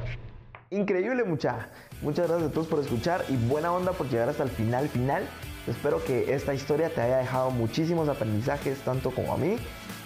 [0.69, 1.67] Increíble, mucha.
[2.01, 5.23] Muchas gracias a todos por escuchar y buena onda por llegar hasta el final, final.
[5.67, 9.57] Espero que esta historia te haya dejado muchísimos aprendizajes, tanto como a mí.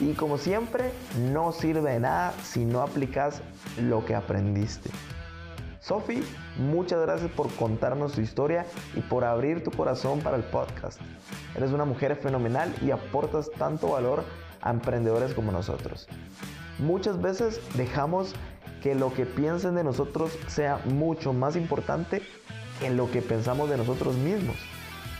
[0.02, 0.92] Y como siempre,
[1.32, 3.42] no sirve de nada si no aplicas
[3.80, 4.90] lo que aprendiste.
[5.80, 6.24] Sofi,
[6.58, 11.00] muchas gracias por contarnos tu historia y por abrir tu corazón para el podcast.
[11.56, 14.24] Eres una mujer fenomenal y aportas tanto valor
[14.62, 16.08] a emprendedores como nosotros.
[16.80, 18.34] Muchas veces dejamos
[18.82, 22.24] que lo que piensen de nosotros sea mucho más importante
[22.80, 24.56] que lo que pensamos de nosotros mismos.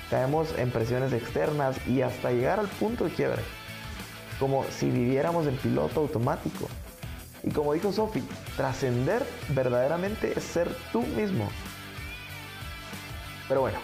[0.10, 3.44] Caemos en presiones externas y hasta llegar al punto de quiebre,
[4.42, 6.68] como si viviéramos en piloto automático.
[7.44, 8.24] Y como dijo Sophie,
[8.58, 11.48] trascender verdaderamente es ser tú mismo.
[13.48, 13.78] Pero bueno,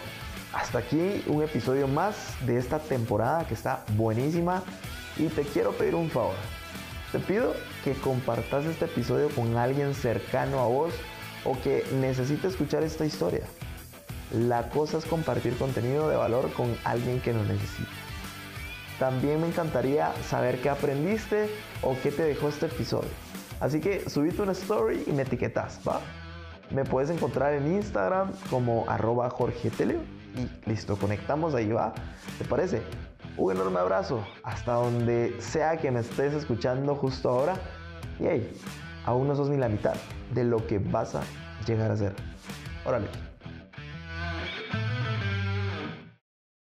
[0.54, 4.64] hasta aquí un episodio más de esta temporada que está buenísima
[5.16, 6.36] y te quiero pedir un favor.
[7.12, 7.54] Te pido
[7.84, 10.92] que compartas este episodio con alguien cercano a vos
[11.46, 13.44] o que necesite escuchar esta historia.
[14.34, 18.07] La cosa es compartir contenido de valor con alguien que lo necesite.
[19.00, 21.50] También me encantaría saber qué aprendiste
[21.84, 23.10] o qué te dejó este episodio.
[23.60, 26.02] Así que subite una story y me etiquetas, ¿va?
[26.72, 30.02] Me puedes encontrar en Instagram como arroba Jorge Teleo
[30.36, 31.94] y listo, conectamos ahí, ¿va?
[32.38, 32.82] ¿Te parece?
[33.38, 37.56] Un enorme abrazo hasta donde sea que me estés escuchando justo ahora.
[38.20, 38.62] Y hey,
[39.06, 39.96] aún no sos ni la mitad
[40.34, 41.22] de lo que vas a
[41.66, 42.14] llegar a ser.
[42.86, 43.27] Órale.